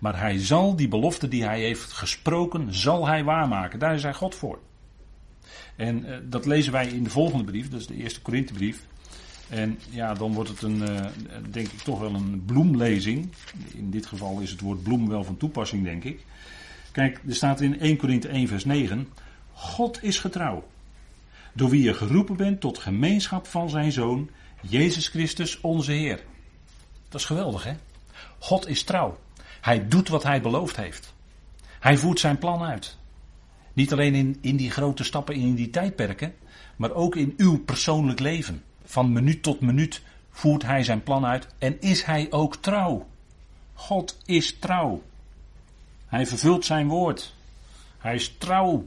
[0.00, 3.78] Maar hij zal die belofte die hij heeft gesproken, zal hij waarmaken.
[3.78, 4.58] Daar is hij God voor.
[5.76, 8.86] En uh, dat lezen wij in de volgende brief, dat is de eerste Korinthebrief.
[9.48, 11.06] En ja, dan wordt het een, uh,
[11.50, 13.28] denk ik toch wel een bloemlezing.
[13.74, 16.24] In dit geval is het woord bloem wel van toepassing, denk ik.
[16.92, 19.08] Kijk, er staat in 1 Korinthe 1 vers 9.
[19.52, 20.64] God is getrouw
[21.56, 24.30] door wie je geroepen bent tot gemeenschap van zijn Zoon,
[24.60, 26.20] Jezus Christus, onze Heer.
[27.08, 27.72] Dat is geweldig, hè?
[28.38, 29.18] God is trouw.
[29.60, 31.14] Hij doet wat hij beloofd heeft.
[31.80, 32.96] Hij voert zijn plan uit.
[33.76, 36.34] Niet alleen in, in die grote stappen, in die tijdperken,
[36.76, 38.62] maar ook in uw persoonlijk leven.
[38.84, 43.06] Van minuut tot minuut voert hij zijn plan uit en is hij ook trouw.
[43.74, 45.02] God is trouw.
[46.06, 47.34] Hij vervult zijn woord.
[47.98, 48.86] Hij is trouw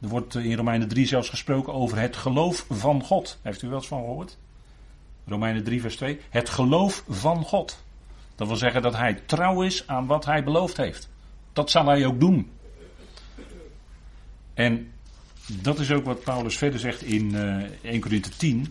[0.00, 3.38] er wordt in Romeinen 3 zelfs gesproken over het geloof van God.
[3.42, 4.38] Heeft u wel eens van gehoord?
[5.26, 6.20] Romeinen 3, vers 2.
[6.30, 7.84] Het geloof van God.
[8.34, 11.08] Dat wil zeggen dat hij trouw is aan wat hij beloofd heeft.
[11.52, 12.50] Dat zal hij ook doen.
[14.56, 14.92] En
[15.62, 18.66] dat is ook wat Paulus verder zegt in uh, eh, 1 Corinthië 10.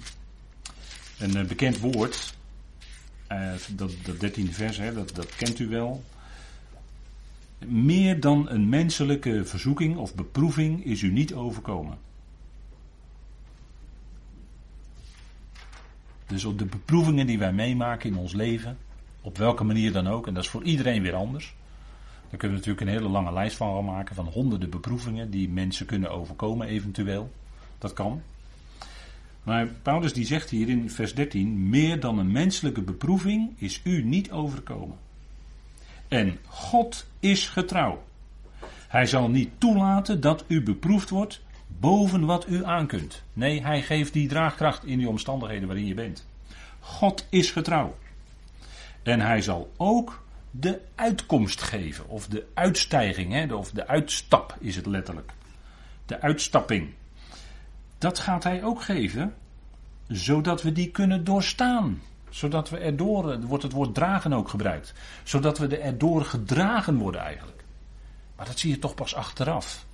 [1.20, 2.38] Een uh, bekend woord.
[3.32, 6.04] Uh, dat, dat 13e vers, hè, dat, dat kent u wel.
[7.66, 11.98] Meer dan een menselijke verzoeking of beproeving is u niet overkomen.
[16.28, 18.78] Dus op de beproevingen die wij meemaken in ons leven,
[19.22, 21.56] op welke manier dan ook, en dat is voor iedereen weer anders.
[22.36, 25.50] Daar kunnen we natuurlijk een hele lange lijst van gaan maken van honderden beproevingen die
[25.50, 27.32] mensen kunnen overkomen eventueel.
[27.78, 28.22] Dat kan.
[29.44, 34.04] Maar Paulus die zegt hier in vers 13, meer dan een menselijke beproeving is u
[34.04, 34.98] niet overkomen.
[36.08, 38.04] En God is getrouw.
[38.88, 43.24] Hij zal niet toelaten dat u beproefd wordt boven wat u aankunt.
[43.34, 46.28] Nee, hij geeft die draagkracht in die omstandigheden waarin je bent.
[46.80, 47.98] God is getrouw.
[49.04, 50.24] En hij zal ook
[50.60, 52.10] de uitkomst geven.
[52.10, 55.34] Of de uitstijging, hè, of de uitstap is het letterlijk.
[56.06, 56.94] De uitstapping.
[57.98, 59.34] Dat gaat hij ook geven,
[60.08, 62.02] zodat we die kunnen doorstaan.
[62.30, 64.94] Zodat we erdoor, er wordt het woord dragen ook gebruikt.
[65.24, 67.64] Zodat we er erdoor gedragen worden eigenlijk.
[68.36, 69.86] Maar dat zie je toch pas achteraf.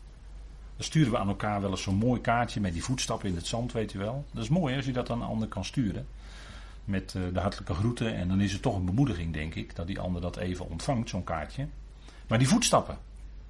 [0.76, 3.48] Dan sturen we aan elkaar wel eens zo'n mooi kaartje met die voetstappen in het
[3.48, 4.26] zand, weet je wel.
[4.32, 6.08] Dat is mooi als je dat aan een ander kan sturen.
[6.92, 8.16] Met eh, de hartelijke groeten.
[8.16, 11.10] En dan is het toch een bemoediging, denk ik, dat die ander dat even ontvangt,
[11.10, 11.68] zo'n kaartje.
[12.28, 12.98] Maar die voetstappen.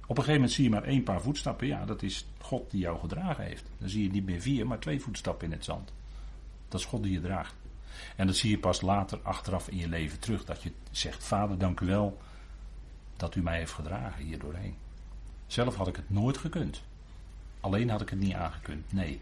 [0.02, 1.66] Op een gegeven moment zie je maar één paar voetstappen.
[1.66, 3.64] Ja, dat is God die jou gedragen heeft.
[3.78, 5.92] Dan zie je niet meer vier, maar twee voetstappen in het zand.
[6.68, 7.54] Dat is God die je draagt.
[8.16, 10.44] En dat zie je pas later achteraf in je leven terug.
[10.44, 12.18] Dat je zegt, vader dank u wel
[13.16, 14.76] dat u mij heeft gedragen hier doorheen.
[15.46, 16.82] Zelf had ik het nooit gekund.
[17.60, 18.92] Alleen had ik het niet aangekund.
[18.92, 19.20] Nee.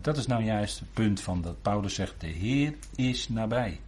[0.00, 3.80] Dat is nou juist het punt van dat Paulus zegt, de Heer is nabij.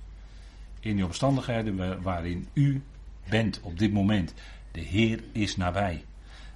[0.81, 2.83] In die omstandigheden waarin u
[3.29, 4.35] bent op dit moment.
[4.73, 6.05] De Heer is nabij.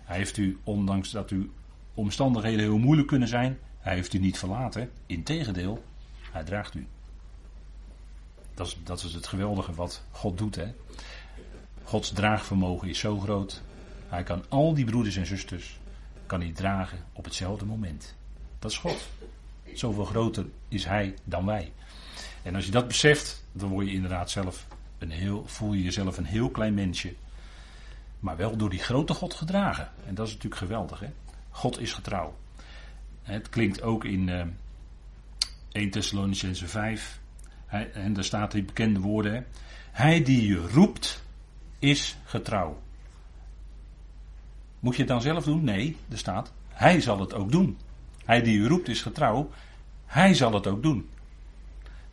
[0.04, 1.48] Hij heeft u, ondanks dat uw
[1.94, 4.90] omstandigheden heel moeilijk kunnen zijn, hij heeft u niet verlaten.
[5.06, 5.84] Integendeel,
[6.32, 6.86] hij draagt u.
[8.54, 10.54] Dat is, dat is het geweldige wat God doet.
[10.54, 10.72] Hè?
[11.82, 13.62] Gods draagvermogen is zo groot.
[14.08, 15.78] Hij kan al die broeders en zusters
[16.26, 18.14] kan hij dragen op hetzelfde moment.
[18.58, 19.08] Dat is God.
[19.78, 21.72] Zoveel groter is hij dan wij.
[22.42, 24.66] En als je dat beseft, dan word je inderdaad zelf
[24.98, 27.14] een heel, voel je jezelf een heel klein mensje.
[28.20, 29.90] Maar wel door die grote God gedragen.
[30.06, 31.00] En dat is natuurlijk geweldig.
[31.00, 31.08] Hè?
[31.50, 32.36] God is getrouw.
[33.22, 34.42] Het klinkt ook in uh,
[35.72, 37.20] 1 Thessalonicense 5.
[37.66, 39.34] Hij, en daar staat die bekende woorden.
[39.34, 39.42] Hè?
[39.90, 41.22] Hij die je roept,
[41.78, 42.80] is getrouw.
[44.80, 45.64] Moet je het dan zelf doen?
[45.64, 46.52] Nee, er staat.
[46.68, 47.78] Hij zal het ook doen.
[48.24, 49.50] Hij die u roept is getrouw.
[50.08, 51.08] Hij zal het ook doen.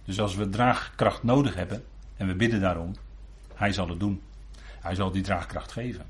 [0.03, 1.84] Dus als we draagkracht nodig hebben,
[2.17, 2.95] en we bidden daarom,
[3.53, 4.21] hij zal het doen.
[4.58, 6.05] Hij zal die draagkracht geven.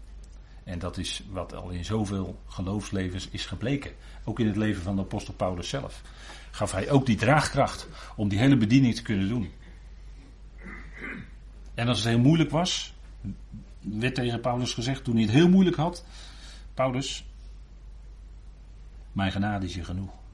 [0.64, 3.92] En dat is wat al in zoveel geloofslevens is gebleken.
[4.24, 6.02] Ook in het leven van de apostel Paulus zelf.
[6.52, 9.52] Gaf hij ook die draagkracht om die hele bediening te kunnen doen.
[11.74, 12.94] En als het heel moeilijk was,
[13.80, 16.06] werd tegen Paulus gezegd toen hij het heel moeilijk had.
[16.74, 17.26] Paulus,
[19.12, 20.25] mijn genade is je genoeg.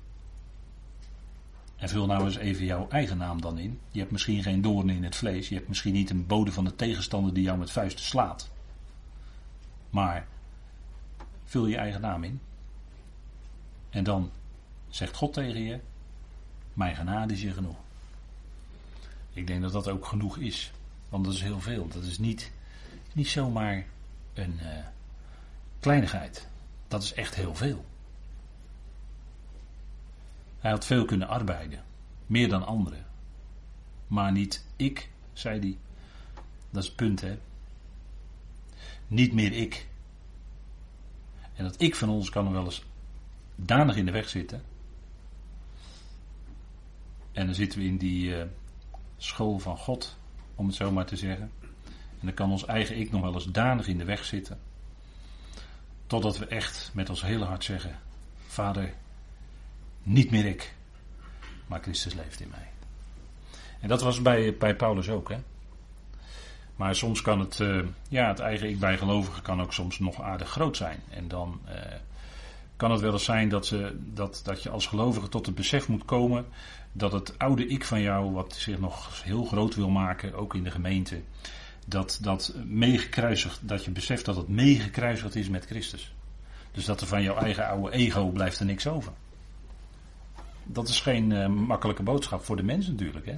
[1.82, 3.80] En vul nou eens even jouw eigen naam dan in.
[3.91, 5.50] Je hebt misschien geen doornen in het vlees.
[5.50, 8.50] Je hebt misschien niet een bode van de tegenstander die jou met vuisten slaat.
[9.89, 10.28] Maar
[11.46, 12.41] vul je eigen naam in.
[13.89, 14.32] En dan
[14.89, 15.80] zegt God tegen je:
[16.74, 17.78] Mijn genade is je genoeg.
[19.34, 20.72] Ik denk dat dat ook genoeg is.
[21.10, 21.88] Want dat is heel veel.
[21.88, 22.52] Dat is niet,
[23.13, 23.86] niet zomaar
[24.34, 24.67] een uh,
[25.80, 26.48] kleinigheid.
[26.88, 27.86] Dat is echt heel veel.
[30.62, 31.84] Hij had veel kunnen arbeiden.
[32.26, 33.06] Meer dan anderen.
[34.08, 35.78] Maar niet ik, zei hij.
[36.69, 37.39] Dat is het punt, hè.
[39.08, 39.88] Niet meer ik.
[41.54, 42.84] En dat ik van ons kan er wel eens
[43.56, 44.63] danig in de weg zitten.
[47.32, 48.43] En dan zitten we in die uh,
[49.17, 50.17] school van God,
[50.56, 51.52] om het zo maar te zeggen.
[52.19, 54.60] En dan kan ons eigen ik nog wel eens danig in de weg zitten.
[56.08, 58.00] Totdat we echt met ons hele hart zeggen:
[58.47, 58.93] Vader,
[60.04, 60.74] niet meer ik,
[61.68, 62.70] maar Christus leeft in mij.
[63.80, 65.30] En dat was bij, bij Paulus ook.
[65.30, 65.38] Hè?
[66.76, 70.22] Maar soms kan het, uh, ja, het eigen ik bij gelovigen kan ook soms nog
[70.22, 71.00] aardig groot zijn.
[71.10, 71.74] En dan uh,
[72.76, 75.88] kan het wel eens zijn dat, ze, dat, dat je als gelovige tot het besef
[75.88, 76.46] moet komen
[76.92, 80.64] dat het oude ik van jou, wat zich nog heel groot wil maken, ook in
[80.64, 81.22] de gemeente,
[81.88, 86.14] dat dat meegekruisigd, dat je beseft dat het meegekruisigd is met Christus.
[86.72, 89.14] Dus dat er van jouw eigen oude ego blijft er niks over.
[90.74, 93.26] Dat is geen uh, makkelijke boodschap voor de mens natuurlijk.
[93.26, 93.38] Hè?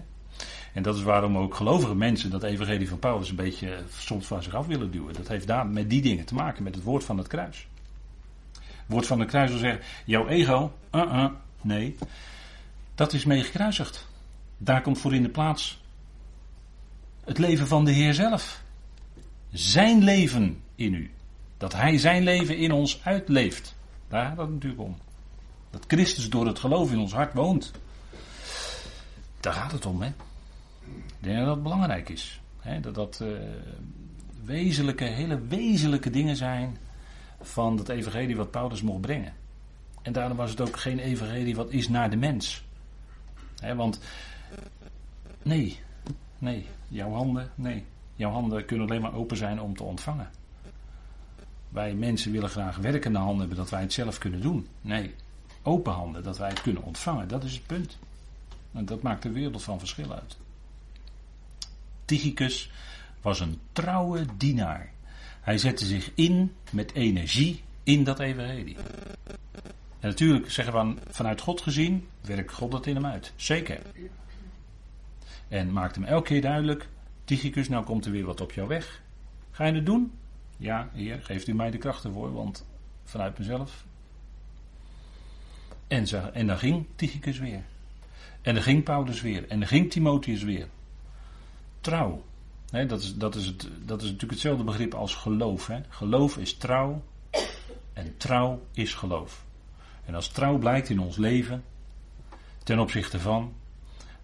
[0.73, 4.43] En dat is waarom ook gelovige mensen dat evangelie van Paulus een beetje soms van
[4.43, 5.13] zich af willen duwen.
[5.13, 7.67] Dat heeft daar met die dingen te maken, met het woord van het kruis.
[8.53, 11.25] Het woord van het kruis wil zeggen, jouw ego, uh -uh,
[11.61, 11.95] nee,
[12.95, 14.07] dat is mee gekruisigd.
[14.57, 15.81] Daar komt voor in de plaats
[17.23, 18.63] het leven van de Heer zelf.
[19.51, 21.11] Zijn leven in u.
[21.57, 23.75] Dat Hij zijn leven in ons uitleeft.
[24.07, 24.97] Daar gaat het natuurlijk om.
[25.73, 27.71] Dat Christus door het geloof in ons hart woont.
[29.39, 30.07] Daar gaat het om, hè.
[30.87, 32.41] Ik denk dat dat belangrijk is.
[32.59, 32.79] Hè?
[32.79, 33.37] Dat dat uh,
[34.43, 36.77] wezenlijke, hele wezenlijke dingen zijn
[37.41, 39.33] van dat evangelie wat Paulus mocht brengen.
[40.01, 42.63] En daarom was het ook geen evangelie wat is naar de mens.
[43.59, 43.99] Hè, want
[45.41, 45.79] nee,
[46.37, 47.85] nee, jouw handen, nee.
[48.15, 50.29] Jouw handen kunnen alleen maar open zijn om te ontvangen.
[51.69, 54.67] Wij mensen willen graag werkende handen hebben dat wij het zelf kunnen doen.
[54.81, 55.15] Nee,
[55.63, 57.27] open handen dat wij het kunnen ontvangen.
[57.27, 57.97] Dat is het punt.
[58.71, 60.37] En dat maakt de wereld van verschil uit.
[62.05, 62.71] Tychicus,
[63.21, 64.91] was een trouwe dienaar.
[65.41, 68.75] Hij zette zich in met energie in dat evangelie.
[69.99, 73.33] En natuurlijk zeggen we vanuit God gezien, werkt God dat in hem uit.
[73.35, 73.81] Zeker.
[75.47, 76.87] En maakt hem elke keer duidelijk,
[77.25, 79.01] Tychicus, nou komt er weer wat op jouw weg.
[79.51, 80.11] Ga je het doen?
[80.57, 82.65] Ja, heer, geeft u mij de kracht ervoor, want
[83.03, 83.85] vanuit mezelf.
[85.93, 87.63] En, en dan ging Tychicus weer.
[88.41, 89.47] En dan ging Paulus weer.
[89.47, 90.67] En dan ging Timotheus weer.
[91.81, 92.23] Trouw.
[92.71, 95.69] dat, is, dat, is het, dat is natuurlijk hetzelfde begrip als geloof.
[95.89, 97.03] Geloof is trouw.
[97.93, 99.45] En trouw is geloof.
[100.05, 101.63] En als trouw blijkt in ons leven,
[102.63, 103.53] ten opzichte van,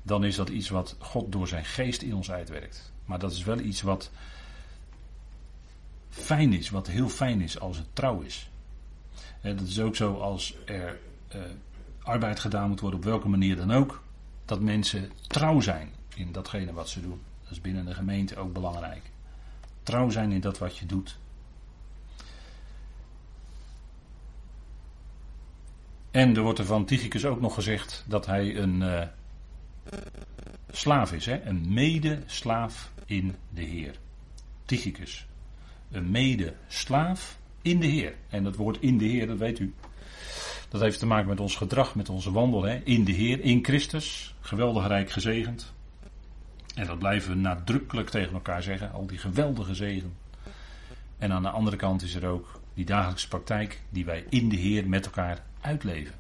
[0.02, 2.94] dan is dat iets wat God door zijn geest in ons uitwerkt.
[3.06, 4.12] Maar dat is wel iets wat
[6.10, 8.50] fijn is, wat heel fijn is als het trouw is.
[9.42, 11.00] En dat is ook zo als er
[11.30, 11.42] eh,
[12.04, 14.04] arbeid gedaan moet worden, op welke manier dan ook,
[14.46, 17.22] dat mensen trouw zijn in datgene wat ze doen.
[17.42, 19.02] Dat is binnen de gemeente ook belangrijk.
[19.84, 21.18] Trouw zijn in dat wat je doet.
[26.12, 29.02] En er wordt er van Tychicus ook nog gezegd dat hij een uh,
[30.72, 31.42] slaaf is, hè?
[31.42, 33.96] een mede-slaaf in de Heer.
[34.66, 35.28] Tychicus.
[35.92, 38.16] Een mede-slaaf in de Heer.
[38.30, 39.74] En dat woord in de Heer, dat weet u.
[40.70, 42.64] Dat heeft te maken met ons gedrag, met onze wandel.
[42.64, 42.76] Hè?
[42.76, 44.36] In de Heer, in Christus.
[44.40, 45.74] Geweldig rijk gezegend.
[46.76, 48.92] En dat blijven we nadrukkelijk tegen elkaar zeggen.
[48.92, 50.14] Al die geweldige zegen.
[51.18, 54.56] En aan de andere kant is er ook die dagelijkse praktijk die wij in de
[54.56, 56.14] Heer met elkaar uitleven.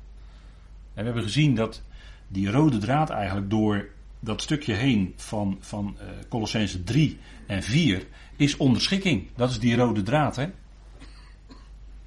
[0.93, 1.81] En we hebben gezien dat
[2.27, 8.07] die rode draad eigenlijk door dat stukje heen van, van uh, Colossense 3 en 4
[8.35, 9.27] is onderschikking.
[9.35, 10.49] Dat is die rode draad, hè?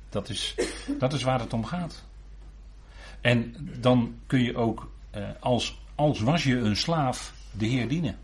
[0.09, 0.55] Dat is,
[0.98, 2.05] dat is waar het om gaat.
[3.22, 8.16] En dan kun je ook, uh, als, als was je een slaaf, de Heer dienen.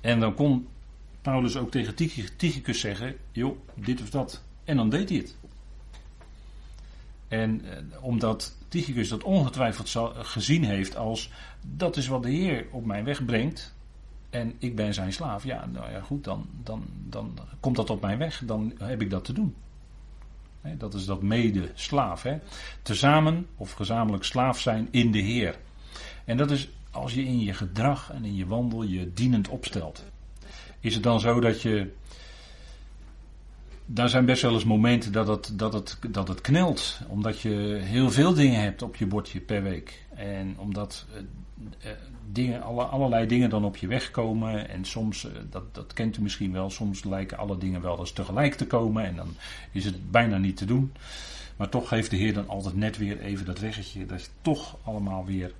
[0.00, 0.68] En dan kon
[1.22, 1.94] Paulus ook tegen
[2.36, 4.42] Tychicus zeggen: joh, dit of dat.
[4.64, 5.36] En dan deed hij het.
[7.28, 12.84] En eh, omdat Tychicus dat ongetwijfeld gezien heeft als dat is wat de Heer op
[12.84, 13.74] mijn weg brengt.
[14.30, 15.44] En ik ben zijn slaaf.
[15.44, 18.42] Ja, nou ja, goed, dan, dan, dan komt dat op mijn weg.
[18.44, 19.54] Dan heb ik dat te doen.
[20.62, 22.26] Dat is dat mede-slaaf.
[22.82, 25.56] Tezamen of gezamenlijk slaaf zijn in de Heer.
[26.24, 30.04] En dat is als je in je gedrag en in je wandel je dienend opstelt.
[30.80, 31.90] Is het dan zo dat je
[33.92, 37.00] daar zijn best wel eens momenten dat het, dat, het, dat het knelt.
[37.08, 40.04] Omdat je heel veel dingen hebt op je bordje per week.
[40.20, 41.06] En omdat
[41.84, 41.90] uh,
[42.32, 44.68] dingen, alle, allerlei dingen dan op je weg komen.
[44.68, 48.12] En soms, uh, dat, dat kent u misschien wel, soms lijken alle dingen wel eens
[48.12, 49.04] tegelijk te komen.
[49.04, 49.34] En dan
[49.72, 50.92] is het bijna niet te doen.
[51.56, 54.06] Maar toch geeft de Heer dan altijd net weer even dat weggetje.
[54.06, 55.52] Dat het toch allemaal weer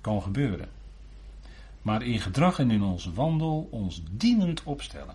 [0.00, 0.68] kan gebeuren.
[1.82, 5.14] Maar in gedrag en in onze wandel ons dienend opstellen.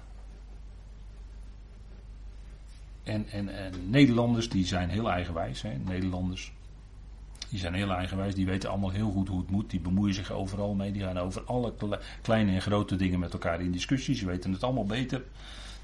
[3.03, 5.62] En, en, en Nederlanders die zijn heel eigenwijs.
[5.62, 5.77] Hè?
[5.86, 6.51] Nederlanders
[7.49, 8.36] die zijn heel eigenwijs.
[8.36, 9.69] Die weten allemaal heel goed hoe het moet.
[9.69, 10.91] Die bemoeien zich overal mee.
[10.91, 11.73] Die gaan over alle
[12.21, 14.15] kleine en grote dingen met elkaar in discussie.
[14.15, 15.23] Ze weten het allemaal beter.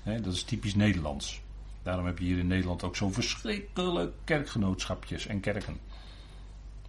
[0.03, 1.41] Dat is typisch Nederlands.
[1.83, 5.77] Daarom heb je hier in Nederland ook zo'n verschrikkelijk kerkgenootschapjes en kerken.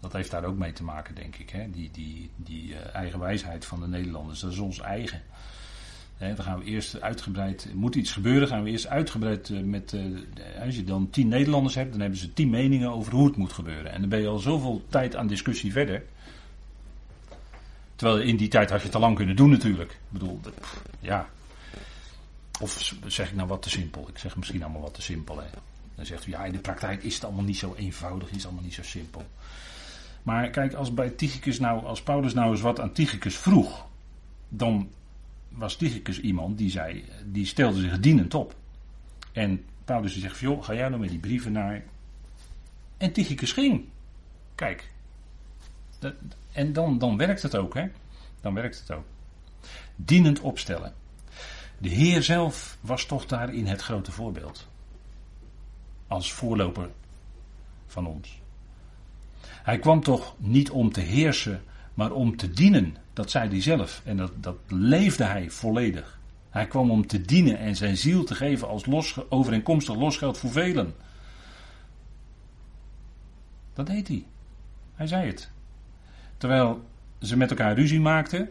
[0.01, 1.73] Dat heeft daar ook mee te maken, denk ik.
[1.73, 5.23] Die, die, die uh, eigenwijsheid van de Nederlanders, dat is ons eigen
[6.19, 10.65] dan gaan we eerst uitgebreid, moet iets gebeuren, gaan we eerst uitgebreid eh, met, eh,
[10.65, 13.53] als je dan tien Nederlanders hebt, dan hebben ze tien meningen over hoe het moet
[13.53, 13.93] gebeuren.
[13.93, 16.03] En dan ben je al zoveel tijd aan discussie verder.
[17.97, 19.91] Terwijl in die tijd had je het al lang kunnen doen natuurlijk.
[19.91, 20.41] Ik bedoel,
[21.01, 21.29] ja.
[22.61, 24.09] Of zeg ik nou wat te simpel?
[24.09, 25.39] Ik zeg misschien allemaal wat te simpel.
[25.39, 25.47] Hè.
[25.95, 28.45] Dan zegt u, ja, in de praktijk is het allemaal niet zo eenvoudig, is het
[28.45, 29.27] allemaal niet zo simpel.
[30.23, 33.87] Maar kijk, als bij Tychicus nou, als Paulus nou eens wat aan Tychicus vroeg,
[34.49, 34.89] dan
[35.55, 38.55] was Tychicus iemand die zei, die stelde zich dienend op.
[39.33, 41.83] En Paulus zegt, joh, ga jij nou met die brieven naar...
[42.97, 43.85] En Tychicus ging.
[44.55, 44.91] Kijk.
[45.99, 46.15] Dat,
[46.53, 47.87] en dan, dan werkt het ook, hè.
[48.41, 49.05] Dan werkt het ook.
[49.97, 50.95] Dienend opstellen.
[51.79, 54.69] De Heer zelf was toch daarin het grote voorbeeld.
[56.07, 56.91] Als voorloper
[57.87, 58.41] van ons.
[59.47, 61.63] Hij kwam toch niet om te heersen,
[61.95, 62.97] maar om te dienen.
[63.15, 66.19] Dat zei hij zelf en dat, dat leefde hij volledig.
[66.51, 70.51] Hij kwam om te dienen en zijn ziel te geven als los, overeenkomstig losgeld voor
[70.51, 70.95] velen.
[73.73, 74.25] Dat deed hij.
[74.95, 75.51] Hij zei het.
[76.37, 76.85] Terwijl
[77.21, 78.49] ze met elkaar ruzie maakten.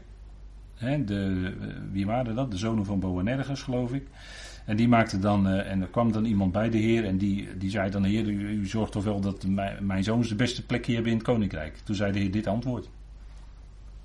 [0.75, 1.53] Hè, de,
[1.91, 2.51] wie waren dat?
[2.51, 4.07] De zonen van Boanerges, geloof ik.
[4.65, 7.57] En die maakte dan, uh, en er kwam dan iemand bij de Heer en die,
[7.57, 10.65] die zei dan: Heer, u, u zorgt toch wel dat mijn, mijn zoons de beste
[10.65, 11.77] plekje hebben in het koninkrijk.
[11.83, 12.89] Toen zei de Heer dit antwoord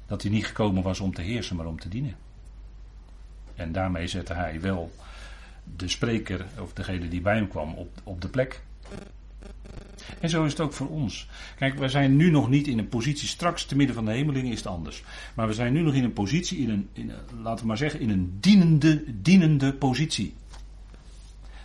[0.08, 2.16] dat hij niet gekomen was om te heersen, maar om te dienen.
[3.54, 4.92] En daarmee zette hij wel
[5.76, 8.62] de spreker, of degene die bij hem kwam, op, op de plek.
[10.20, 11.28] En zo is het ook voor ons.
[11.56, 14.52] Kijk, we zijn nu nog niet in een positie, straks te midden van de hemelingen
[14.52, 15.02] is het anders.
[15.34, 18.10] Maar we zijn nu nog in een positie, in een, laten we maar zeggen, in
[18.10, 20.34] een dienende, dienende positie.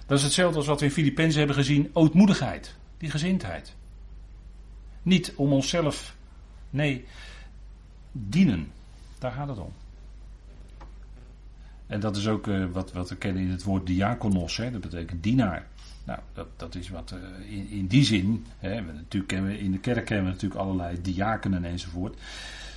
[0.05, 3.75] Dat is hetzelfde als wat we in Filippenzen hebben gezien, ootmoedigheid, die gezindheid.
[5.01, 6.15] Niet om onszelf,
[6.69, 7.05] nee,
[8.13, 8.71] dienen.
[9.19, 9.71] Daar gaat het om.
[11.87, 14.81] En dat is ook uh, wat, wat we kennen in het woord diakonos, hè, dat
[14.81, 15.67] betekent dienaar.
[16.05, 18.45] Nou, dat, dat is wat uh, in, in die zin.
[18.57, 22.19] Hè, natuurlijk kennen we, in de kerk hebben we natuurlijk allerlei diakenen enzovoort.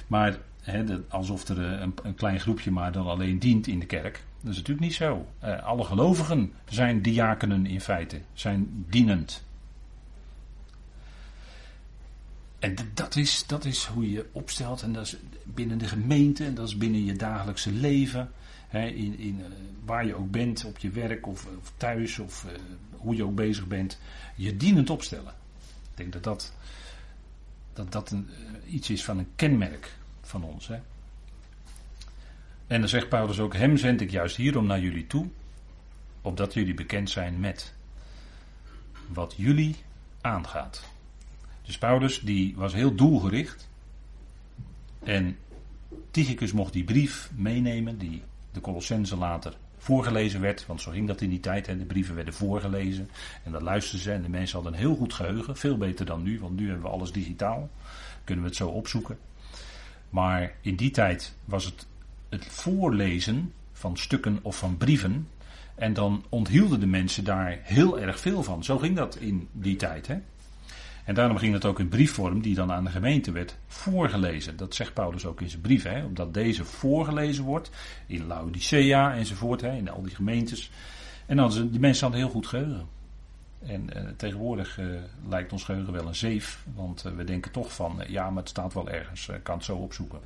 [0.07, 3.79] Maar hè, dat, alsof er uh, een, een, klein groepje maar dan alleen dient in
[3.79, 4.25] de kerk.
[4.41, 5.27] Dat is natuurlijk niet zo.
[5.63, 9.45] alle gelovigen zijn diakenen in feite, zijn dienend.
[12.59, 14.83] En dat is, dat is hoe je opstelt.
[14.83, 16.45] En dat is binnen de gemeente.
[16.45, 18.31] En dat is binnen je dagelijkse leven.
[18.71, 19.47] in, in, uh,
[19.85, 22.19] waar je ook bent, op je werk of, of thuis.
[22.19, 22.53] Of uh,
[22.91, 23.99] hoe je ook bezig bent.
[24.35, 25.33] Je dienend opstellen.
[25.91, 26.53] Ik denk dat dat,
[27.73, 28.29] dat, dat een,
[28.67, 30.71] iets is van een kenmerk van ons.
[32.67, 35.27] En dan zegt Paulus ook: Hem zend ik juist hierom naar jullie toe.
[36.21, 37.75] Opdat jullie bekend zijn met
[39.09, 39.77] wat jullie
[40.21, 40.96] aangaat.
[41.67, 43.69] Dus Paulus die was heel doelgericht.
[45.05, 45.37] En
[46.11, 50.67] Tychicus mocht die brief meenemen die de Colossense later voorgelezen werd.
[50.67, 51.67] Want zo ging dat in die tijd.
[51.67, 51.79] Hè.
[51.79, 53.11] De brieven werden voorgelezen.
[53.45, 54.13] En dat luisterden ze.
[54.13, 55.57] En de mensen hadden een heel goed geheugen.
[55.57, 56.41] Veel beter dan nu.
[56.41, 57.71] Want nu hebben we alles digitaal.
[58.25, 59.19] Kunnen we het zo opzoeken.
[60.11, 61.87] Maar in die tijd was het
[62.29, 65.29] het voorlezen van stukken of van brieven.
[65.75, 68.65] En dan onthielden de mensen daar heel erg veel van.
[68.65, 70.07] Zo ging dat in die tijd.
[70.07, 70.17] Hè.
[71.07, 74.57] En daarom ging het ook in briefvorm, die dan aan de gemeente werd voorgelezen.
[74.57, 77.71] Dat zegt Paulus ook in zijn brief, hè, omdat deze voorgelezen wordt
[78.07, 80.71] in Laodicea enzovoort, hè, in al die gemeentes.
[81.27, 82.87] En dan, die mensen hadden heel goed geheugen.
[83.67, 84.87] En eh, tegenwoordig eh,
[85.29, 88.49] lijkt ons geheugen wel een zeef, want eh, we denken toch van, ja, maar het
[88.49, 90.21] staat wel ergens, ik kan het zo opzoeken.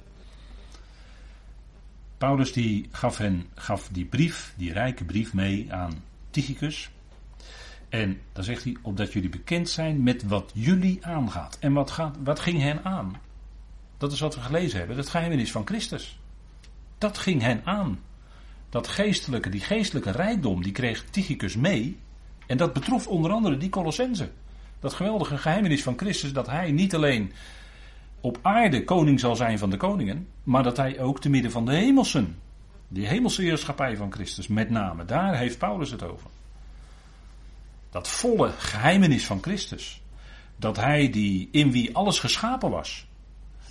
[2.18, 6.91] Paulus die gaf, hen, gaf die brief, die rijke brief mee aan Tychicus.
[7.91, 11.59] En dan zegt hij, opdat jullie bekend zijn met wat jullie aangaat.
[11.61, 13.16] En wat, gaat, wat ging hen aan?
[13.99, 16.18] Dat is wat we gelezen hebben, het geheimnis van Christus.
[16.99, 18.01] Dat ging hen aan.
[18.68, 21.99] Dat geestelijke, die geestelijke rijkdom, die kreeg Tychicus mee.
[22.47, 24.30] En dat betrof onder andere die Colossense.
[24.80, 27.32] Dat geweldige geheimnis van Christus, dat hij niet alleen
[28.20, 31.64] op aarde koning zal zijn van de koningen, maar dat hij ook te midden van
[31.64, 32.38] de hemelsen,
[32.88, 36.30] die hemelse heerschappij van Christus met name, daar heeft Paulus het over.
[37.91, 40.03] Dat volle geheimenis van Christus.
[40.57, 43.09] Dat hij die in wie alles geschapen was.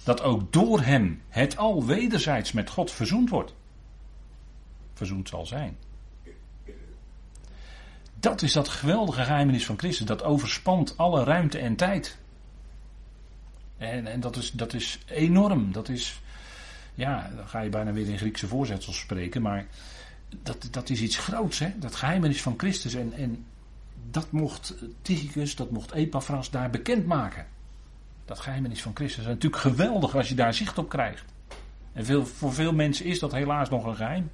[0.04, 3.54] Dat ook door hem het al wederzijds met God verzoend wordt.
[4.94, 5.78] Verzoend zal zijn.
[8.20, 10.06] Dat is dat geweldige geheimenis van Christus.
[10.06, 12.18] Dat overspant alle ruimte en tijd.
[13.78, 15.72] En, en dat, is, dat is enorm.
[15.72, 16.22] Dat is.
[16.96, 19.42] Ja, dan ga je bijna weer in Griekse voorzetsels spreken.
[19.42, 19.66] Maar
[20.44, 21.72] dat, dat is iets groots, hè?
[21.76, 22.94] Dat geheimenis van Christus.
[22.94, 23.46] En, en
[24.12, 27.48] dat mocht Tychicus, dat mocht Epaphras daar bekendmaken.
[28.26, 29.24] Dat geheimenis van Christus.
[29.24, 31.26] is natuurlijk geweldig als je daar zicht op krijgt.
[31.94, 34.30] En veel, voor veel mensen is dat helaas nog een geheim.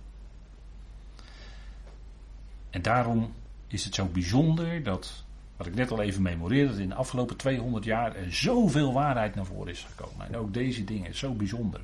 [2.70, 3.34] En daarom
[3.68, 5.24] is het zo bijzonder dat,
[5.58, 9.36] wat ik net al even memoreerde, dat in de afgelopen 200 jaar er zoveel waarheid
[9.36, 10.28] naar voren is gekomen.
[10.28, 11.82] En ook deze dingen, zo bijzonder.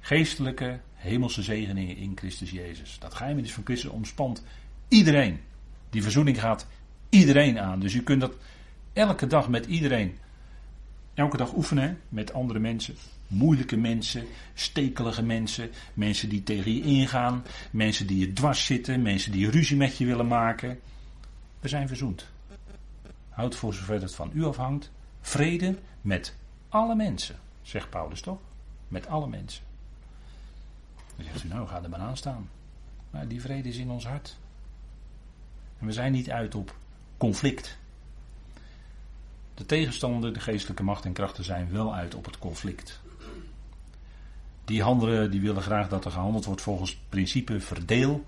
[0.00, 2.96] Geestelijke, hemelse zegeningen in Christus Jezus.
[2.98, 4.42] Dat geheimenis van Christus omspant
[4.88, 5.40] iedereen.
[5.90, 6.66] Die verzoening gaat
[7.08, 7.80] iedereen aan.
[7.80, 8.34] Dus u kunt dat
[8.92, 10.18] elke dag met iedereen,
[11.14, 12.94] elke dag oefenen met andere mensen.
[13.26, 19.32] Moeilijke mensen, stekelige mensen, mensen die tegen je ingaan, mensen die je dwars zitten, mensen
[19.32, 20.80] die ruzie met je willen maken.
[21.60, 22.26] We zijn verzoend.
[23.28, 26.36] Houd voor zover het van u afhangt vrede met
[26.68, 28.38] alle mensen, zegt Paulus toch?
[28.88, 29.64] Met alle mensen.
[31.16, 32.48] Dan zegt u nou, ga er maar aan staan.
[33.10, 34.36] Maar die vrede is in ons hart.
[35.78, 36.76] En we zijn niet uit op
[37.16, 37.78] conflict.
[39.54, 43.00] De tegenstander, de geestelijke macht en krachten zijn wel uit op het conflict.
[44.64, 48.24] Die handelen die willen graag dat er gehandeld wordt volgens het principe verdeel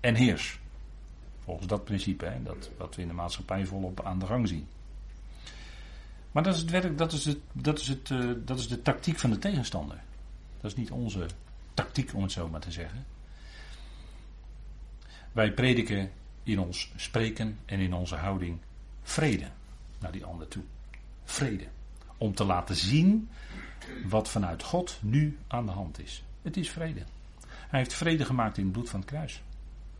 [0.00, 0.60] en heers.
[1.44, 4.66] Volgens dat principe, hè, dat wat we in de maatschappij volop aan de gang zien.
[6.32, 8.82] Maar dat is het werk, dat is, het, dat, is het, uh, dat is de
[8.82, 10.02] tactiek van de tegenstander.
[10.60, 11.26] Dat is niet onze
[11.74, 13.04] tactiek, om het zo maar te zeggen.
[15.32, 16.10] Wij prediken
[16.42, 18.58] in ons spreken en in onze houding
[19.02, 19.46] vrede
[19.98, 20.62] naar die ander toe.
[21.24, 21.66] Vrede.
[22.16, 23.28] Om te laten zien
[24.04, 26.24] wat vanuit God nu aan de hand is.
[26.42, 27.02] Het is vrede.
[27.46, 29.42] Hij heeft vrede gemaakt in het bloed van het kruis.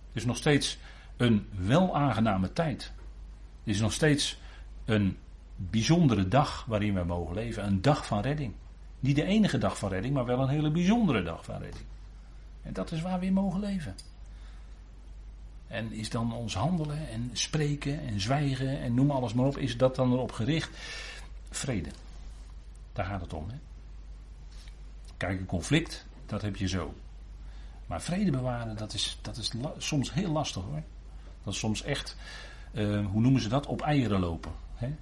[0.06, 0.78] Het is nog steeds
[1.16, 2.92] een wel aangename tijd.
[3.64, 4.38] Het is nog steeds
[4.84, 5.16] een
[5.56, 7.66] bijzondere dag waarin we mogen leven.
[7.66, 8.54] Een dag van redding.
[9.00, 11.84] Niet de enige dag van redding, maar wel een hele bijzondere dag van redding.
[12.62, 13.94] En dat is waar we in mogen leven.
[15.72, 19.76] En is dan ons handelen en spreken en zwijgen en noem alles maar op, is
[19.76, 20.70] dat dan erop gericht?
[21.50, 21.90] Vrede.
[22.92, 23.48] Daar gaat het om.
[23.48, 23.56] Hè?
[25.16, 26.94] Kijk, een conflict, dat heb je zo.
[27.86, 30.82] Maar vrede bewaren, dat is, dat is soms heel lastig hoor.
[31.44, 32.16] Dat is soms echt,
[32.72, 33.66] uh, hoe noemen ze dat?
[33.66, 34.52] Op eieren lopen.
[34.74, 34.94] Hè?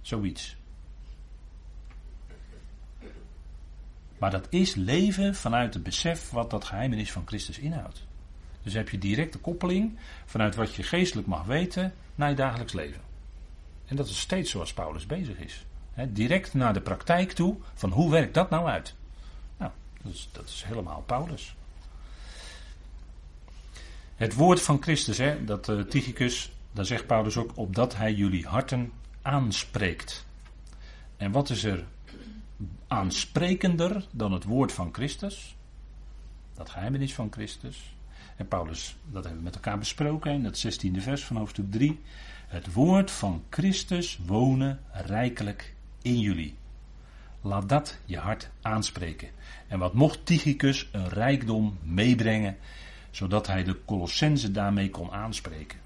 [0.00, 0.56] Zoiets.
[4.18, 8.06] Maar dat is leven vanuit het besef wat dat geheimenis van Christus inhoudt.
[8.64, 13.00] Dus heb je directe koppeling vanuit wat je geestelijk mag weten naar je dagelijks leven.
[13.86, 15.64] En dat is steeds zoals Paulus bezig is.
[16.08, 18.94] direct naar de praktijk toe van hoe werkt dat nou uit?
[19.56, 19.70] Nou,
[20.02, 21.54] dat is, dat is helemaal Paulus.
[24.14, 28.46] Het woord van Christus, hè, dat uh, Tychicus, daar zegt Paulus ook, opdat hij jullie
[28.46, 28.92] harten
[29.22, 30.26] aanspreekt.
[31.16, 31.84] En wat is er
[32.86, 35.56] aansprekender dan het woord van Christus?
[36.54, 37.94] Dat geheimenis van Christus.
[38.36, 42.00] En Paulus, dat hebben we met elkaar besproken in het 16e vers van hoofdstuk 3.
[42.46, 46.54] Het woord van Christus wonen rijkelijk in jullie.
[47.40, 49.28] Laat dat je hart aanspreken.
[49.68, 52.56] En wat mocht Tychicus een rijkdom meebrengen,
[53.10, 55.78] zodat hij de Colossense daarmee kon aanspreken.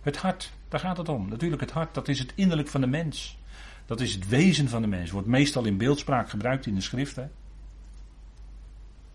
[0.00, 1.28] Het hart, daar gaat het om.
[1.28, 3.38] Natuurlijk, het hart, dat is het innerlijk van de mens.
[3.86, 5.10] Dat is het wezen van de mens.
[5.10, 7.32] Wordt meestal in beeldspraak gebruikt in de schriften.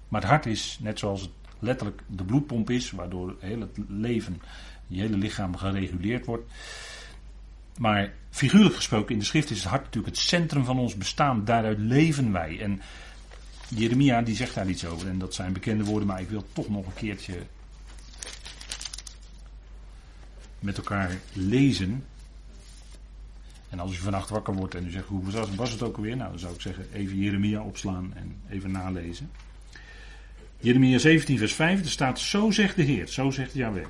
[0.07, 4.41] Maar het hart is, net zoals het letterlijk de bloedpomp is, waardoor heel het leven,
[4.87, 6.51] je hele lichaam gereguleerd wordt.
[7.77, 11.45] Maar figuurlijk gesproken in de schrift is het hart natuurlijk het centrum van ons bestaan.
[11.45, 12.59] Daaruit leven wij.
[12.59, 12.81] En
[13.67, 15.07] Jeremia die zegt daar iets over.
[15.07, 17.37] En dat zijn bekende woorden, maar ik wil toch nog een keertje
[20.59, 22.05] met elkaar lezen.
[23.69, 25.23] En als u vannacht wakker wordt en u zegt, hoe
[25.55, 26.17] was het ook alweer?
[26.17, 29.31] Nou, dan zou ik zeggen, even Jeremia opslaan en even nalezen.
[30.61, 33.85] Jeremia 17, vers 5, er staat: Zo zegt de Heer, zo zegt Yahweh.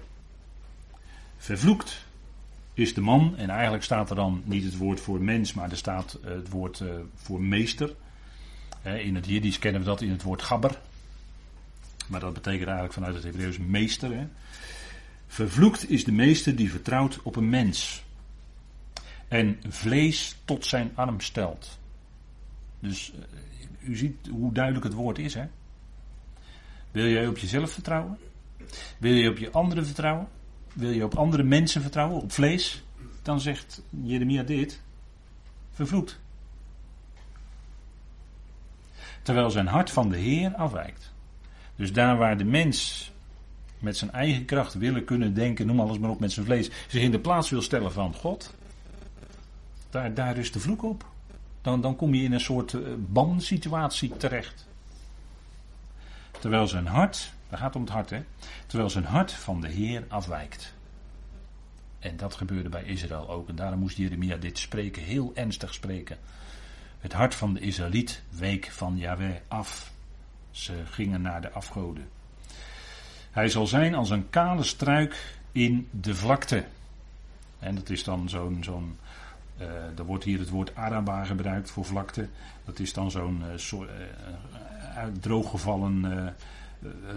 [1.37, 2.05] Vervloekt
[2.73, 5.77] is de man, en eigenlijk staat er dan niet het woord voor mens, maar er
[5.77, 7.95] staat eh, het woord uh, voor meester.
[8.83, 10.81] In het Jiddisch kennen we dat in het woord gabber.
[12.07, 14.11] Maar dat betekent eigenlijk vanuit het Hebreeuws meester.
[14.11, 14.27] Hè.
[15.27, 18.03] Vervloekt is de meester die vertrouwt op een mens.
[19.27, 21.79] En vlees tot zijn arm stelt.
[22.79, 23.13] Dus
[23.81, 25.33] uh, u ziet hoe duidelijk het woord is.
[25.33, 25.45] Hè?
[26.91, 28.17] Wil jij op jezelf vertrouwen?
[28.97, 30.27] Wil je op je anderen vertrouwen?
[30.73, 32.83] Wil je op andere mensen vertrouwen, op vlees?
[33.21, 34.81] Dan zegt Jeremia dit:
[35.71, 36.19] vervloekt.
[39.21, 41.13] Terwijl zijn hart van de Heer afwijkt.
[41.75, 43.11] Dus daar waar de mens
[43.79, 47.01] met zijn eigen kracht willen kunnen denken, noem alles maar op met zijn vlees, zich
[47.01, 48.53] in de plaats wil stellen van God,
[49.89, 51.05] daar, daar rust de vloek op.
[51.61, 54.67] Dan, dan kom je in een soort uh, bansituatie terecht.
[56.41, 58.23] Terwijl zijn hart, daar gaat om het hart hè,
[58.65, 60.73] terwijl zijn hart van de Heer afwijkt.
[61.99, 63.49] En dat gebeurde bij Israël ook.
[63.49, 66.17] En daarom moest Jeremia dit spreken, heel ernstig spreken.
[66.99, 69.91] Het hart van de Israëliet week van Yahweh af.
[70.51, 72.09] Ze gingen naar de afgoden.
[73.31, 76.65] Hij zal zijn als een kale struik in de vlakte.
[77.59, 78.63] En dat is dan zo'n.
[78.63, 78.97] zo'n
[79.59, 79.67] uh,
[79.97, 82.27] er wordt hier het woord Araba gebruikt voor vlakte.
[82.65, 83.57] Dat is dan zo'n uh,
[85.19, 86.35] drooggevallen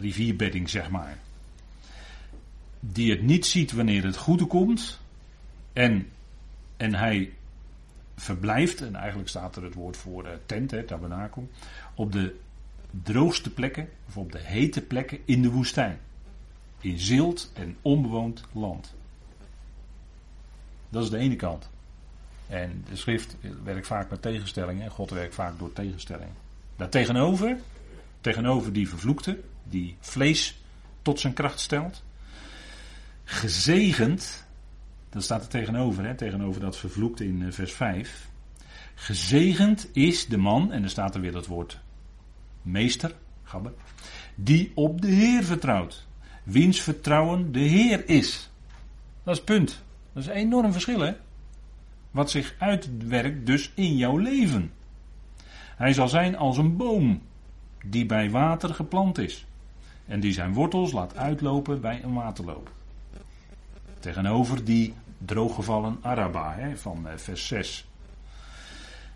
[0.01, 1.19] rivierbedding, zeg maar.
[2.81, 5.01] Die het niet ziet wanneer het goede komt.
[5.73, 6.09] En,
[6.77, 7.33] en hij
[8.17, 11.49] verblijft, en eigenlijk staat er het woord voor tent, hè, tabernakel,
[11.95, 12.37] op de
[13.03, 15.99] droogste plekken, of op de hete plekken in de woestijn.
[16.81, 18.95] In zilt en onbewoond land.
[20.89, 21.69] Dat is de ene kant.
[22.47, 26.44] En de schrift werkt vaak met tegenstellingen en God werkt vaak door tegenstellingen.
[26.77, 27.57] Daartegenover,
[28.21, 30.63] tegenover die vervloekte, die vlees
[31.03, 32.03] tot zijn kracht stelt,
[33.25, 34.47] gezegend,
[35.11, 38.29] dat staat er tegenover, hè, tegenover dat vervloekte in eh, vers 5.
[38.95, 41.81] Gezegend is de man, en er staat er weer dat woord
[42.63, 43.73] meester, gabber,
[44.35, 46.07] die op de Heer vertrouwt.
[46.43, 48.51] Wiens vertrouwen de Heer is.
[49.23, 49.83] Dat is punt.
[50.13, 51.13] Dat is een enorm verschil, hè?
[52.11, 54.73] Wat zich uitwerkt dus in jouw leven.
[55.77, 57.23] Hij zal zijn als een boom
[57.85, 59.47] die bij water geplant is.
[60.07, 62.73] En die zijn wortels laat uitlopen bij een waterloop.
[63.99, 67.89] Tegenover die drooggevallen Araba hè, van eh, vers 6.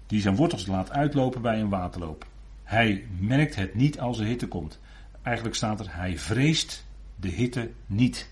[0.07, 2.27] Die zijn wortels laat uitlopen bij een waterloop.
[2.63, 4.81] Hij merkt het niet als de hitte komt.
[5.23, 6.87] Eigenlijk staat er, hij vreest
[7.17, 8.31] de hitte niet.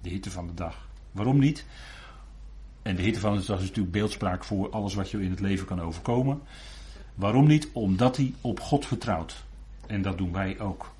[0.00, 0.88] De hitte van de dag.
[1.12, 1.66] Waarom niet?
[2.82, 5.40] En de hitte van de dag is natuurlijk beeldspraak voor alles wat je in het
[5.40, 6.42] leven kan overkomen.
[7.14, 7.68] Waarom niet?
[7.72, 9.44] Omdat hij op God vertrouwt.
[9.86, 10.94] En dat doen wij ook.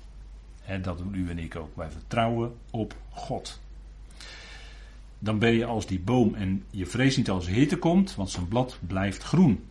[0.81, 1.75] Dat doen u en ik ook.
[1.75, 3.59] Wij vertrouwen op God.
[5.19, 8.47] Dan ben je als die boom en je vreest niet als hitte komt, want zijn
[8.47, 9.63] blad blijft groen.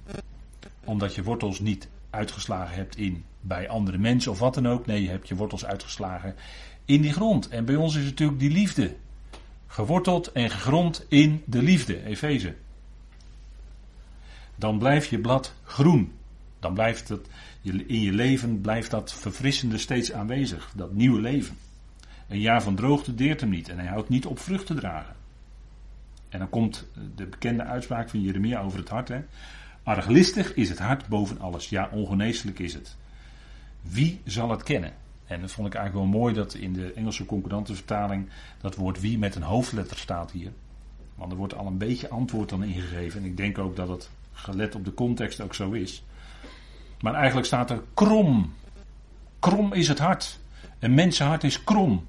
[0.85, 4.87] Omdat je wortels niet uitgeslagen hebt in bij andere mensen of wat dan ook.
[4.87, 6.35] Nee, je hebt je wortels uitgeslagen
[6.85, 7.49] in die grond.
[7.49, 8.95] En bij ons is natuurlijk die liefde.
[9.67, 12.55] Geworteld en gegrond in de liefde, Efeze.
[14.57, 16.13] Dan blijft je blad groen.
[16.63, 17.29] Dan blijft het,
[17.63, 20.73] in je leven blijft dat verfrissende steeds aanwezig.
[20.77, 21.57] Dat nieuwe leven.
[22.29, 25.15] Een jaar van droogte deert hem niet en hij houdt niet op vrucht te dragen.
[26.29, 29.09] En dan komt de bekende uitspraak van Jeremia over het hart.
[29.09, 29.21] Hè.
[29.83, 31.69] Arglistig is het hart boven alles.
[31.69, 32.97] Ja, ongeneeslijk is het.
[33.81, 34.93] Wie zal het kennen?
[35.27, 38.29] En dat vond ik eigenlijk wel mooi dat in de Engelse concordante vertaling
[38.61, 40.53] dat woord wie met een hoofdletter staat hier.
[41.15, 43.21] Want er wordt al een beetje antwoord dan ingegeven.
[43.21, 46.05] En ik denk ook dat het gelet op de context ook zo is.
[47.03, 48.55] Maar eigenlijk staat er krom.
[49.39, 50.39] Krom is het hart.
[50.79, 52.07] Een mensenhart is krom.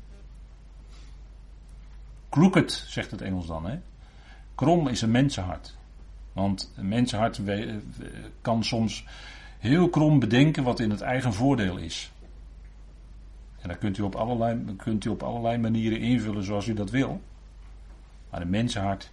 [2.30, 3.66] Crooked, zegt het Engels dan.
[3.66, 3.80] Hè?
[4.56, 5.76] Krom is een mensenhart.
[6.34, 7.41] Want een mensenhart
[8.41, 9.06] kan soms
[9.60, 12.12] heel krom bedenken wat in het eigen voordeel is.
[13.62, 16.89] En dat kunt u op allerlei, kunt u op allerlei manieren invullen zoals u dat
[16.89, 17.22] wil.
[18.30, 19.12] Maar een mensenhart,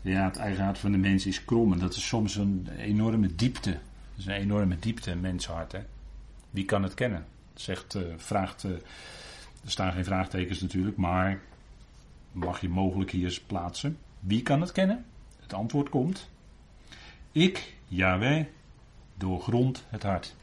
[0.00, 1.72] ja, het eigen hart van de mens is krom.
[1.72, 3.78] En dat is soms een enorme diepte.
[4.22, 5.16] Is een enorme diepte.
[5.70, 5.84] Hè?
[6.50, 7.26] Wie kan het kennen?
[7.54, 8.72] Zegt, uh, vraagt, uh,
[9.64, 11.40] er staan geen vraagtekens natuurlijk, maar
[12.32, 13.98] mag je mogelijk hier plaatsen.
[14.20, 15.04] Wie kan het kennen?
[15.40, 16.30] Het antwoord komt.
[17.32, 18.46] Ik, Yahweh,
[19.14, 20.34] doorgrond het hart.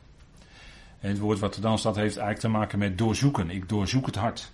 [0.99, 3.49] En het woord wat er dan staat heeft eigenlijk te maken met doorzoeken.
[3.49, 4.51] Ik doorzoek het hart.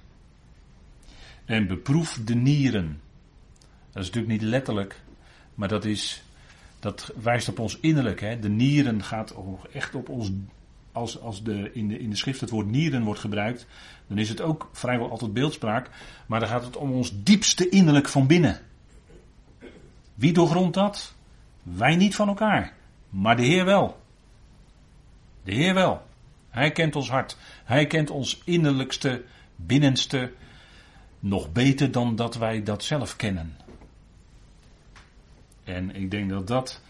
[1.46, 3.02] En beproef de nieren.
[3.92, 5.02] Dat is natuurlijk niet letterlijk,
[5.54, 6.24] maar dat, is,
[6.86, 8.22] dat wijst op ons innerlijk.
[8.22, 8.40] Hè.
[8.40, 9.36] De nieren gaat
[9.72, 10.32] echt op ons.
[10.92, 13.68] Als, als de, in, de, in de schrift het woord nieren wordt gebruikt,
[14.08, 15.90] dan is het ook vrijwel altijd beeldspraak.
[16.26, 18.60] Maar dan gaat het om ons diepste innerlijk van binnen.
[20.14, 21.14] Wie doorgrondt dat?
[21.64, 22.74] Wij niet van elkaar,
[23.10, 24.02] maar de Heer wel.
[25.44, 26.06] De Heer wel.
[26.50, 27.38] Hij kent ons hart.
[27.64, 29.24] Hij kent ons innerlijkste,
[29.56, 30.32] binnenste,
[31.20, 33.65] nog beter dan dat wij dat zelf kennen.
[35.66, 36.82] En ik denk dat dat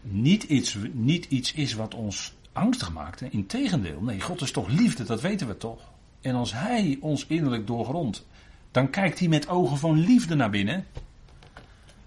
[0.00, 3.20] niet iets, niet iets is wat ons angstig maakt.
[3.20, 5.80] Integendeel, nee, God is toch liefde, dat weten we toch.
[6.20, 8.26] En als Hij ons innerlijk doorgrondt,
[8.70, 10.86] dan kijkt Hij met ogen van liefde naar binnen.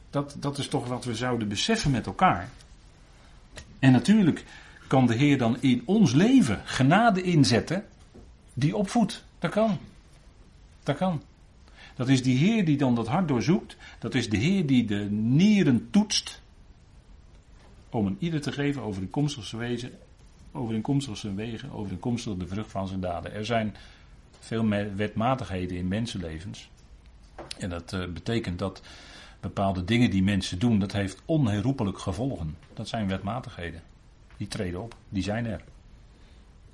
[0.10, 2.50] Dat, dat is toch wat we zouden beseffen met elkaar.
[3.80, 4.46] En natuurlijk
[4.88, 7.86] kan de Heer dan in ons leven genade inzetten
[8.54, 9.24] die opvoedt.
[9.40, 9.78] Dat kan.
[10.84, 11.22] Dat kan.
[11.98, 13.78] Dat is die Heer die dan dat hart doorzoekt.
[14.00, 16.42] Dat is de Heer die de nieren toetst.
[17.90, 19.92] Om een ieder te geven over de komstige wezen,
[20.52, 23.34] overeenkomstig zijn wegen, overeenkomstig de vrucht van zijn daden.
[23.34, 23.76] Er zijn
[24.40, 26.70] veel wetmatigheden in mensenlevens.
[27.60, 28.82] En dat uh, betekent dat
[29.40, 32.58] bepaalde dingen die mensen doen, dat heeft onherroepelijk gevolgen.
[32.74, 33.82] Dat zijn wetmatigheden.
[34.38, 35.64] Die treden op, die zijn er.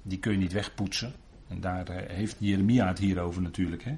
[0.01, 1.13] Die kun je niet wegpoetsen.
[1.47, 3.84] En daar eh, heeft Jeremia het hier over natuurlijk.
[3.84, 3.97] Hè.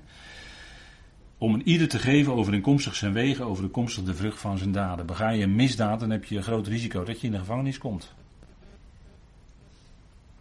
[1.37, 5.05] Om een ieder te geven overeenkomstig zijn wegen, overeenkomstig de vrucht van zijn daden.
[5.05, 7.77] Bega je een misdaad, dan heb je een groot risico dat je in de gevangenis
[7.77, 8.13] komt.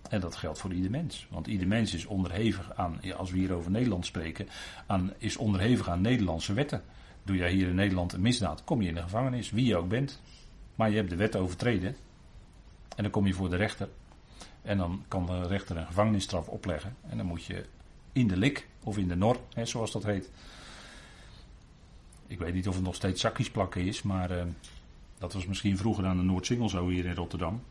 [0.09, 1.27] En dat geldt voor ieder mens.
[1.31, 4.49] Want ieder mens is onderhevig aan, als we hier over Nederland spreken,
[4.87, 6.83] aan, is onderhevig aan Nederlandse wetten.
[7.23, 9.89] Doe jij hier in Nederland een misdaad, kom je in de gevangenis, wie je ook
[9.89, 10.21] bent.
[10.75, 11.97] Maar je hebt de wet overtreden.
[12.97, 13.89] En dan kom je voor de rechter.
[14.63, 16.97] En dan kan de rechter een gevangenisstraf opleggen.
[17.09, 17.65] En dan moet je
[18.13, 20.31] in de lik, of in de nor, hè, zoals dat heet.
[22.27, 24.43] Ik weet niet of het nog steeds zakjes plakken is, maar uh,
[25.19, 27.63] dat was misschien vroeger aan de Noordsingel zo hier in Rotterdam.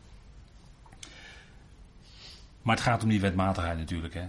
[2.62, 4.14] Maar het gaat om die wetmatigheid natuurlijk.
[4.14, 4.28] Hè.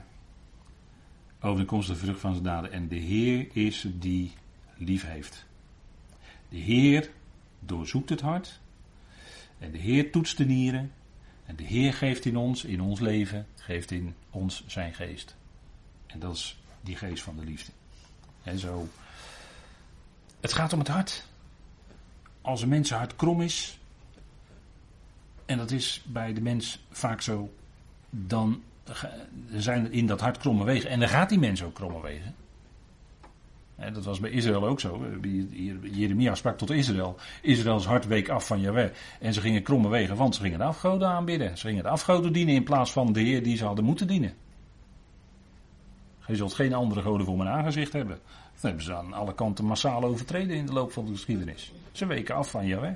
[1.41, 2.72] Over de komst de vrucht van zijn daden.
[2.72, 4.33] En de Heer is die
[4.77, 5.47] lief heeft.
[6.49, 7.11] De Heer
[7.61, 8.61] doorzoekt het hart.
[9.59, 10.93] En de Heer toetst de nieren.
[11.47, 15.37] En de Heer geeft in ons, in ons leven, geeft in ons zijn geest.
[16.07, 17.72] En dat is die geest van de liefde.
[18.43, 18.89] En zo.
[20.45, 21.26] Het gaat om het hart.
[22.40, 23.78] Als een mensenhart krom is,
[25.47, 27.55] en dat is bij de mens vaak zo,
[28.11, 28.62] dan
[29.53, 30.90] zijn in dat hart kromme wegen.
[30.90, 32.34] En dan gaat die mens ook kromme wegen
[33.76, 35.07] dat was bij Israël ook zo.
[35.82, 37.16] Jeremia sprak tot Israël.
[37.42, 38.90] Israëls hart week af van Jahweh.
[39.20, 41.59] En ze gingen kromme wegen, want ze gingen de afgoden aanbidden.
[41.59, 44.34] Ze gingen de afgoden dienen in plaats van de Heer die ze hadden moeten dienen.
[46.26, 48.18] Je zult geen andere goden voor mijn aangezicht hebben.
[48.55, 51.72] Dat hebben ze aan alle kanten massaal overtreden in de loop van de geschiedenis.
[51.92, 52.92] Ze weken af van Yahweh.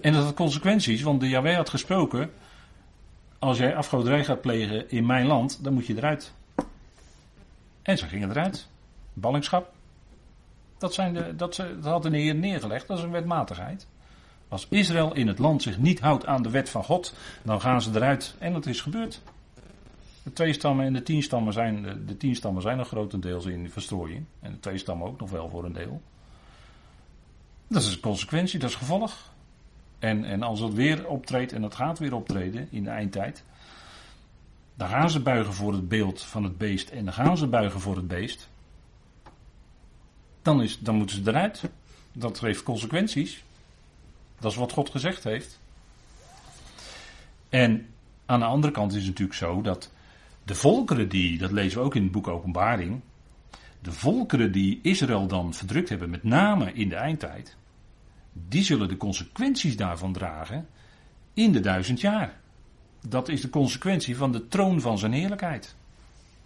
[0.00, 2.30] En dat had consequenties, want de had gesproken.
[3.38, 6.32] Als jij afgoderij gaat plegen in mijn land, dan moet je eruit.
[7.82, 8.68] En ze gingen eruit.
[9.12, 9.72] Ballingschap.
[10.78, 13.86] Dat, zijn de, dat, ze, dat had de Heer neergelegd, dat is een wetmatigheid.
[14.48, 17.82] Als Israël in het land zich niet houdt aan de wet van God, dan gaan
[17.82, 18.34] ze eruit.
[18.38, 19.20] En dat is gebeurd.
[20.22, 23.46] De twee stammen en de tien stammen zijn, de, de tien stammen zijn nog grotendeels
[23.46, 24.24] in verstrooiing.
[24.40, 26.02] En de twee stammen ook nog wel voor een deel.
[27.68, 29.32] Dat is een consequentie, dat is gevolg.
[29.98, 33.44] En, en als het weer optreedt, en dat gaat weer optreden in de eindtijd.
[34.74, 37.80] Dan gaan ze buigen voor het beeld van het beest en dan gaan ze buigen
[37.80, 38.50] voor het beest.
[40.42, 41.62] Dan, is, dan moeten ze eruit.
[42.12, 43.44] Dat heeft consequenties.
[44.38, 45.60] Dat is wat God gezegd heeft.
[47.48, 47.86] En
[48.26, 49.90] aan de andere kant is het natuurlijk zo dat
[50.44, 53.00] de volkeren die, dat lezen we ook in het boek Openbaring,
[53.80, 57.56] de volkeren die Israël dan verdrukt hebben, met name in de eindtijd,
[58.32, 60.66] die zullen de consequenties daarvan dragen
[61.34, 62.40] in de duizend jaar.
[63.08, 65.76] Dat is de consequentie van de troon van zijn heerlijkheid.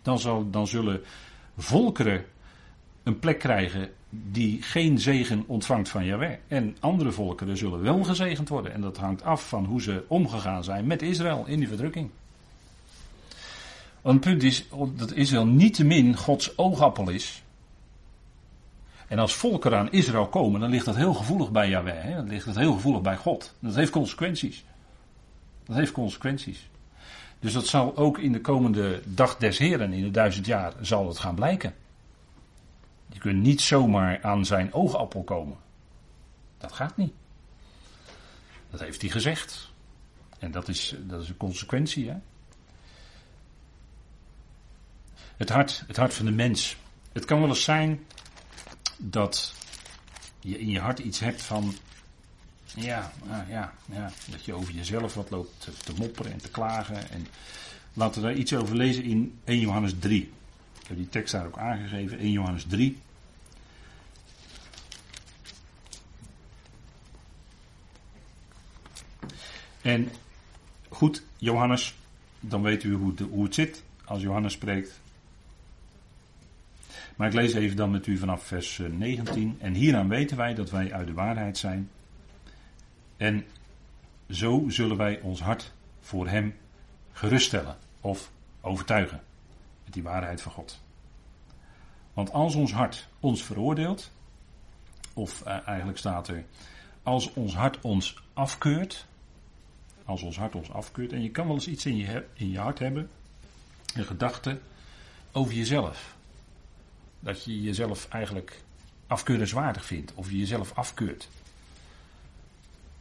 [0.03, 1.01] Dan, dan zullen
[1.57, 2.25] volkeren
[3.03, 6.37] een plek krijgen die geen zegen ontvangt van Jahweh.
[6.49, 8.73] En andere volkeren zullen wel gezegend worden.
[8.73, 12.11] En dat hangt af van hoe ze omgegaan zijn met Israël in die verdrukking.
[14.07, 17.43] Want het punt is dat Israël niettemin Gods oogappel is.
[19.09, 22.03] En als volkeren aan Israël komen, dan ligt dat heel gevoelig bij Yahweh.
[22.03, 22.15] Hè?
[22.15, 23.55] Dan ligt dat heel gevoelig bij God.
[23.59, 24.65] Dat heeft consequenties.
[25.65, 26.69] Dat heeft consequenties.
[27.39, 31.09] Dus dat zal ook in de komende dag des Heren, in de duizend jaar, zal
[31.09, 31.75] het gaan blijken.
[33.13, 35.57] Je kunt niet zomaar aan zijn oogappel komen.
[36.59, 37.13] Dat gaat niet.
[38.71, 39.73] Dat heeft hij gezegd.
[40.39, 42.09] En dat is, dat is een consequentie.
[42.09, 42.17] Hè?
[45.37, 46.77] Het hart, het hart van de mens.
[47.13, 48.07] Het kan wel eens zijn
[48.97, 49.55] dat
[50.41, 51.75] je in je hart iets hebt van.
[52.75, 57.11] Ja, ah, ja, ja, dat je over jezelf wat loopt te, mopperen en te klagen.
[57.11, 57.27] En
[57.93, 60.33] laten we daar iets over lezen in 1 Johannes 3.
[60.81, 62.99] Ik heb die tekst daar ook aangegeven, 1 Johannes 3.
[69.83, 70.11] En
[70.89, 71.95] goed, Johannes,
[72.41, 75.01] dan weet u hoe hoe het zit als Johannes spreekt.
[77.17, 79.57] Maar ik lees even dan met u vanaf vers 19.
[79.61, 81.91] En hieraan weten wij dat wij uit de waarheid zijn.
[83.17, 83.45] En
[84.31, 86.55] zo zullen wij ons hart voor Hem
[87.13, 89.23] geruststellen of overtuigen
[89.85, 90.81] met die waarheid van God.
[92.13, 94.11] Want als ons hart ons veroordeelt,
[95.15, 96.45] of eh, eigenlijk staat er,
[97.03, 99.07] als ons hart ons afkeurt,
[100.05, 102.59] als ons hart ons afkeurt, en je kan wel eens iets in je, in je
[102.59, 103.11] hart hebben,
[103.95, 104.61] een gedachte
[105.33, 106.16] over jezelf
[107.21, 108.63] dat je jezelf eigenlijk
[109.07, 110.13] afkeurenswaardig vindt.
[110.15, 111.29] Of je jezelf afkeurt.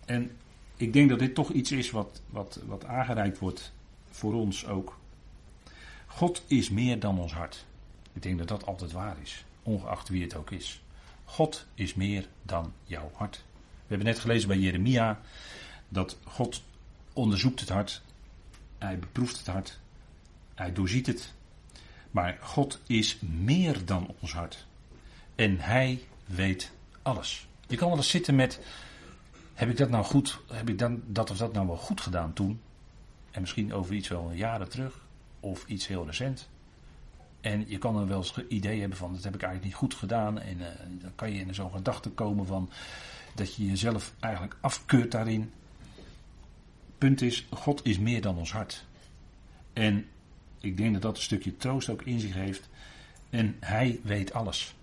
[0.06, 0.32] En
[0.76, 3.74] ik denk dat dit toch iets is wat, wat, wat aangereikt wordt
[4.10, 4.98] voor ons ook.
[6.06, 7.66] God is meer dan ons hart.
[8.14, 9.46] Ik denk dat dat altijd waar is.
[9.64, 10.84] Ongeacht wie het ook is.
[11.24, 13.44] God is meer dan jouw hart.
[13.56, 15.22] We hebben net gelezen bij Jeremia
[15.90, 16.64] dat God
[17.14, 18.02] onderzoekt het hart.
[18.78, 19.80] Hij beproeft het hart.
[20.56, 21.34] Hij doorziet het.
[22.16, 24.66] Maar God is meer dan ons hart.
[25.36, 27.48] En Hij weet alles.
[27.68, 28.60] Je kan wel eens zitten met.
[29.54, 30.40] Heb ik dat nou goed?
[30.52, 32.62] Heb ik dan dat of dat nou wel goed gedaan toen?
[33.32, 35.06] En misschien over iets wel jaren terug.
[35.40, 36.50] Of iets heel recent.
[37.42, 39.94] En je kan er wel eens idee hebben van dat heb ik eigenlijk niet goed
[39.94, 40.40] gedaan.
[40.40, 42.70] En uh, dan kan je in zo'n gedachte komen van
[43.34, 45.52] dat je jezelf eigenlijk afkeurt daarin.
[46.98, 48.86] Punt is, God is meer dan ons hart.
[49.74, 50.06] En
[50.66, 52.70] ik denk dat dat een stukje troost ook in zich heeft.
[53.30, 54.76] En hij weet alles.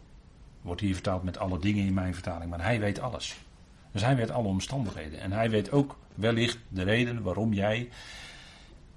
[0.63, 3.37] Wordt hier vertaald met alle dingen in mijn vertaling, maar hij weet alles.
[3.93, 5.21] Dus hij weet alle omstandigheden.
[5.21, 7.89] En hij weet ook wellicht de reden waarom jij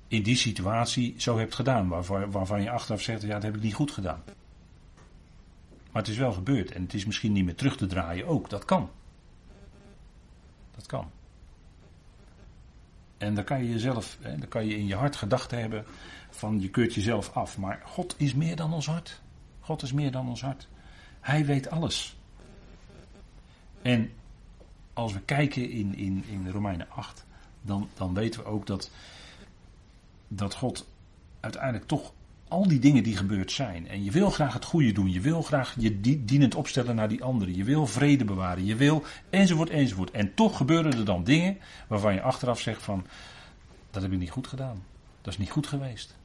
[0.08, 1.88] in die situatie zo hebt gedaan.
[1.88, 4.24] Waarvan, waarvan je achteraf zegt, ja dat heb ik niet goed gedaan.
[5.92, 6.72] Maar het is wel gebeurd.
[6.72, 8.50] En het is misschien niet meer terug te draaien ook.
[8.50, 8.90] Dat kan.
[10.76, 11.12] Dat kan.
[13.26, 15.86] En dan kan je jezelf, dan kan je in je hart gedachten hebben
[16.30, 17.58] van je keurt jezelf af.
[17.58, 19.22] Maar God is meer dan ons hart.
[19.60, 20.68] God is meer dan ons hart.
[21.22, 22.18] Hij weet alles.
[23.82, 24.12] En
[24.94, 27.26] als we kijken in, in, in Romeinen 8,
[27.62, 28.92] dan, dan weten we ook dat,
[30.28, 30.88] dat God
[31.40, 32.14] uiteindelijk toch
[32.48, 33.88] al die dingen die gebeurd zijn.
[33.88, 35.12] En je wil graag het goede doen.
[35.12, 37.56] Je wil graag je dienend opstellen naar die anderen.
[37.56, 38.66] Je wil vrede bewaren.
[38.66, 40.12] Je wil enzovoort enzovoort.
[40.12, 43.06] En toch gebeuren er dan dingen waarvan je achteraf zegt van
[43.92, 44.84] dat heb ik niet goed gedaan.
[45.22, 46.16] Dat is niet goed geweest.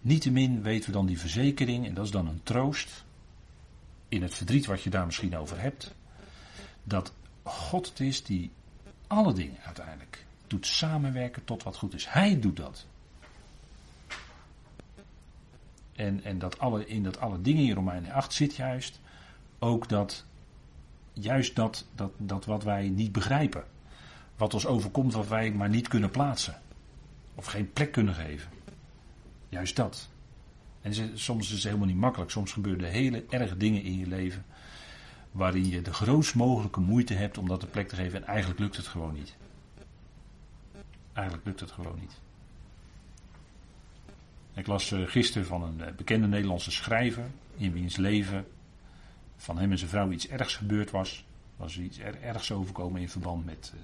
[0.00, 3.04] Niettemin weten we dan die verzekering, en dat is dan een troost,
[4.08, 5.94] in het verdriet wat je daar misschien over hebt,
[6.82, 7.12] dat
[7.42, 8.50] God het is die
[9.06, 12.06] alle dingen uiteindelijk doet samenwerken tot wat goed is.
[12.08, 12.86] Hij doet dat.
[15.96, 19.00] En, en dat alle, in dat alle dingen in Romeinen 8 zit juist
[19.58, 20.24] ook dat,
[21.12, 23.64] juist dat, dat, dat wat wij niet begrijpen.
[24.36, 26.60] Wat ons overkomt wat wij maar niet kunnen plaatsen.
[27.34, 28.50] Of geen plek kunnen geven.
[29.48, 30.08] Juist dat.
[30.80, 32.30] En soms is het helemaal niet makkelijk.
[32.30, 34.44] Soms gebeuren hele erge dingen in je leven.
[35.32, 38.20] Waarin je de grootst mogelijke moeite hebt om dat een plek te geven.
[38.20, 39.34] En eigenlijk lukt het gewoon niet.
[41.12, 42.20] Eigenlijk lukt het gewoon niet.
[44.54, 47.30] Ik las eh, gisteren van een eh, bekende Nederlandse schrijver.
[47.56, 48.46] In wiens leven
[49.36, 51.24] van hem en zijn vrouw iets ergs gebeurd was.
[51.56, 53.80] Was iets ergs overkomen in verband met eh,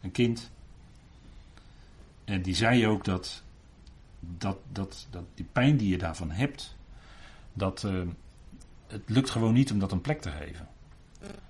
[0.00, 0.50] een kind.
[2.24, 3.42] En die zei ook dat,
[4.20, 6.76] dat, dat, dat die pijn die je daarvan hebt,
[7.52, 7.82] dat
[8.86, 10.68] het lukt gewoon niet om dat een plek te geven.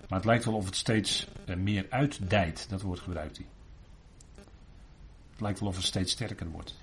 [0.08, 3.46] Maar het lijkt wel of het steeds meer uitdijt, dat woord gebruikt hij.
[5.30, 6.74] Het lijkt wel of het steeds sterker wordt.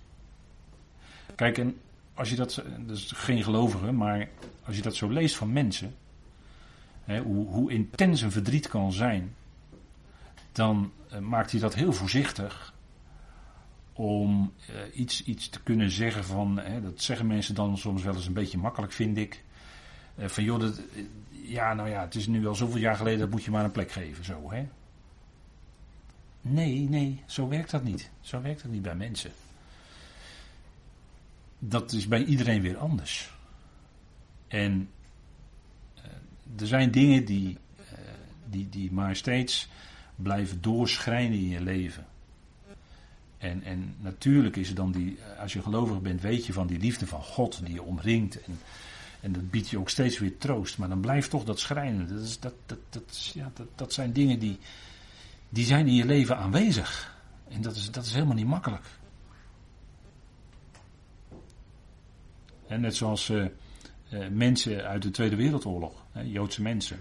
[1.35, 1.77] Kijk, en
[2.13, 4.29] als je dat, dus geen gelovige, maar
[4.63, 5.95] als je dat zo leest van mensen,
[7.03, 9.35] hè, hoe, hoe, intens een verdriet kan zijn,
[10.51, 12.73] dan uh, maakt hij dat heel voorzichtig
[13.93, 18.15] om uh, iets, iets te kunnen zeggen van, hè, dat zeggen mensen dan soms wel
[18.15, 19.43] eens een beetje makkelijk, vind ik.
[20.15, 20.81] Uh, van joh, dat,
[21.29, 23.71] ja, nou ja, het is nu al zoveel jaar geleden, dat moet je maar een
[23.71, 24.67] plek geven, zo hè.
[26.41, 28.09] Nee, nee, zo werkt dat niet.
[28.21, 29.31] Zo werkt dat niet bij mensen
[31.63, 33.31] dat is bij iedereen weer anders.
[34.47, 34.89] En
[35.97, 36.03] uh,
[36.59, 37.83] er zijn dingen die, uh,
[38.49, 39.69] die, die maar steeds
[40.15, 42.05] blijven doorschrijnen in je leven.
[43.37, 46.79] En, en natuurlijk is er dan die, als je gelovig bent, weet je van die
[46.79, 48.41] liefde van God die je omringt.
[48.41, 48.59] En,
[49.21, 50.77] en dat biedt je ook steeds weer troost.
[50.77, 52.07] Maar dan blijft toch dat schrijnen.
[52.07, 54.59] Dat, is, dat, dat, dat, ja, dat, dat zijn dingen die,
[55.49, 57.19] die zijn in je leven aanwezig.
[57.47, 58.85] En dat is, dat is helemaal niet makkelijk.
[62.79, 63.45] Net zoals uh,
[64.31, 66.97] mensen uit de Tweede Wereldoorlog, Joodse mensen,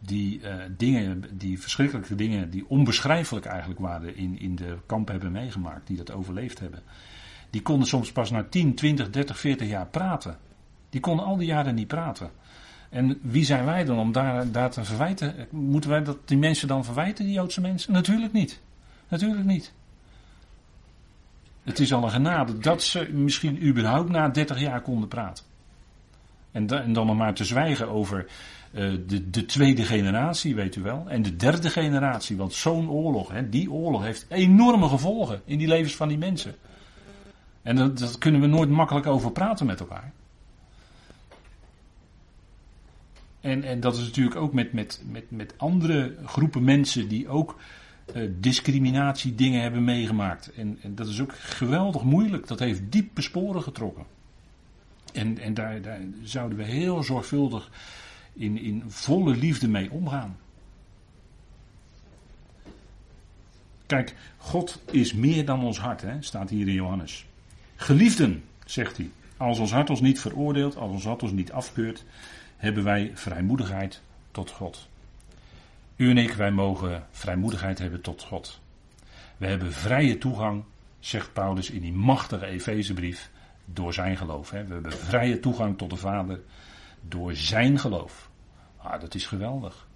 [0.00, 5.32] die uh, dingen, die verschrikkelijke dingen, die onbeschrijfelijk eigenlijk waren, in, in de kamp hebben
[5.32, 6.82] meegemaakt, die dat overleefd hebben.
[7.50, 10.38] Die konden soms pas na 10, 20, 30, 40 jaar praten.
[10.90, 12.30] Die konden al die jaren niet praten.
[12.90, 15.34] En wie zijn wij dan om daar, daar te verwijten?
[15.50, 17.92] Moeten wij dat die mensen dan verwijten, die Joodse mensen?
[17.92, 18.60] Natuurlijk niet.
[19.08, 19.72] Natuurlijk niet.
[21.64, 25.44] Het is al een genade dat ze misschien überhaupt na 30 jaar konden praten.
[26.50, 28.26] En, en dan nog maar te zwijgen over
[28.72, 31.04] uh, de, de, tweede generatie, weet u wel.
[31.08, 35.68] En de derde generatie, want zo'n oorlog, hè, die oorlog heeft enorme gevolgen in die
[35.68, 36.54] levens van die mensen.
[37.62, 40.12] En dat, dat kunnen we nooit makkelijk over praten met elkaar.
[43.40, 47.56] En, en dat is natuurlijk ook met, met, met, met andere groepen mensen die ook
[48.14, 50.52] uh, discriminatie dingen hebben meegemaakt.
[50.52, 52.46] En, en, dat is ook geweldig moeilijk.
[52.46, 54.04] Dat heeft diepe sporen getrokken.
[55.12, 57.70] En, en daar, daar, zouden we heel zorgvuldig
[58.32, 60.36] in, in volle liefde mee omgaan.
[63.86, 67.26] Kijk, God is meer dan ons hart, hè, staat hier in Johannes.
[67.76, 72.04] Geliefden, zegt hij, als ons hart ons niet veroordeelt, als ons hart ons niet afkeurt,
[72.56, 74.00] hebben wij vrijmoedigheid
[74.30, 74.88] tot God.
[75.96, 78.60] U en ik, wij mogen vrijmoedigheid hebben tot God.
[79.36, 80.64] We hebben vrije toegang,
[80.98, 83.30] zegt Paulus in die machtige Efezebrief,
[83.64, 84.50] door zijn geloof.
[84.50, 84.64] Hè.
[84.64, 86.40] We hebben vrije toegang tot de Vader
[87.00, 88.30] door zijn geloof.
[88.76, 89.86] Ah, dat is geweldig.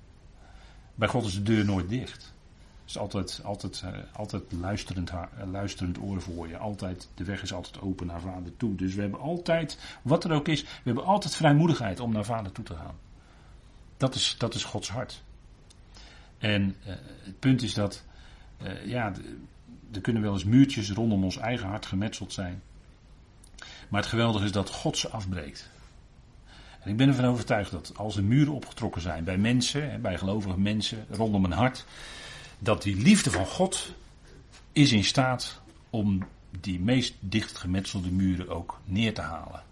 [0.94, 2.34] Bij God is de deur nooit dicht.
[2.80, 6.56] Het is altijd, altijd, uh, altijd luisterend, uh, luisterend oor voor je.
[6.56, 8.74] Altijd, de weg is altijd open naar Vader toe.
[8.74, 12.52] Dus we hebben altijd, wat er ook is, we hebben altijd vrijmoedigheid om naar Vader
[12.52, 12.96] toe te gaan.
[13.96, 15.22] Dat is, dat is Gods hart.
[16.38, 18.04] En uh, het punt is dat,
[18.62, 19.12] uh, ja,
[19.92, 22.62] er kunnen wel eens muurtjes rondom ons eigen hart gemetseld zijn.
[23.88, 25.70] Maar het geweldige is dat God ze afbreekt.
[26.80, 30.58] En ik ben ervan overtuigd dat als er muren opgetrokken zijn bij mensen, bij gelovige
[30.58, 31.84] mensen rondom een hart,
[32.58, 33.94] dat die liefde van God
[34.72, 35.60] is in staat
[35.90, 36.26] om
[36.60, 39.62] die meest dicht gemetselde muren ook neer te halen.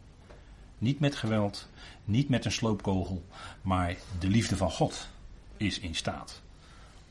[0.78, 1.68] Niet met geweld,
[2.04, 3.24] niet met een sloopkogel,
[3.62, 5.08] maar de liefde van God
[5.56, 6.44] is in staat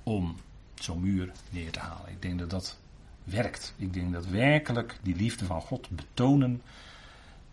[0.06, 0.36] om
[0.76, 2.12] zo'n muur neer te halen.
[2.12, 2.78] Ik denk dat dat
[3.24, 3.74] werkt.
[3.78, 6.62] Ik denk dat werkelijk die liefde van God betonen,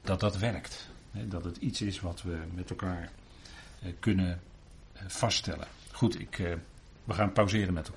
[0.03, 0.89] dat dat werkt.
[1.13, 3.11] Dat het iets is wat we met elkaar
[3.83, 4.41] eh, kunnen
[4.93, 5.67] eh, vaststellen.
[5.93, 6.53] Goed, ik, eh,
[7.05, 7.91] we gaan pauzeren met elkaar.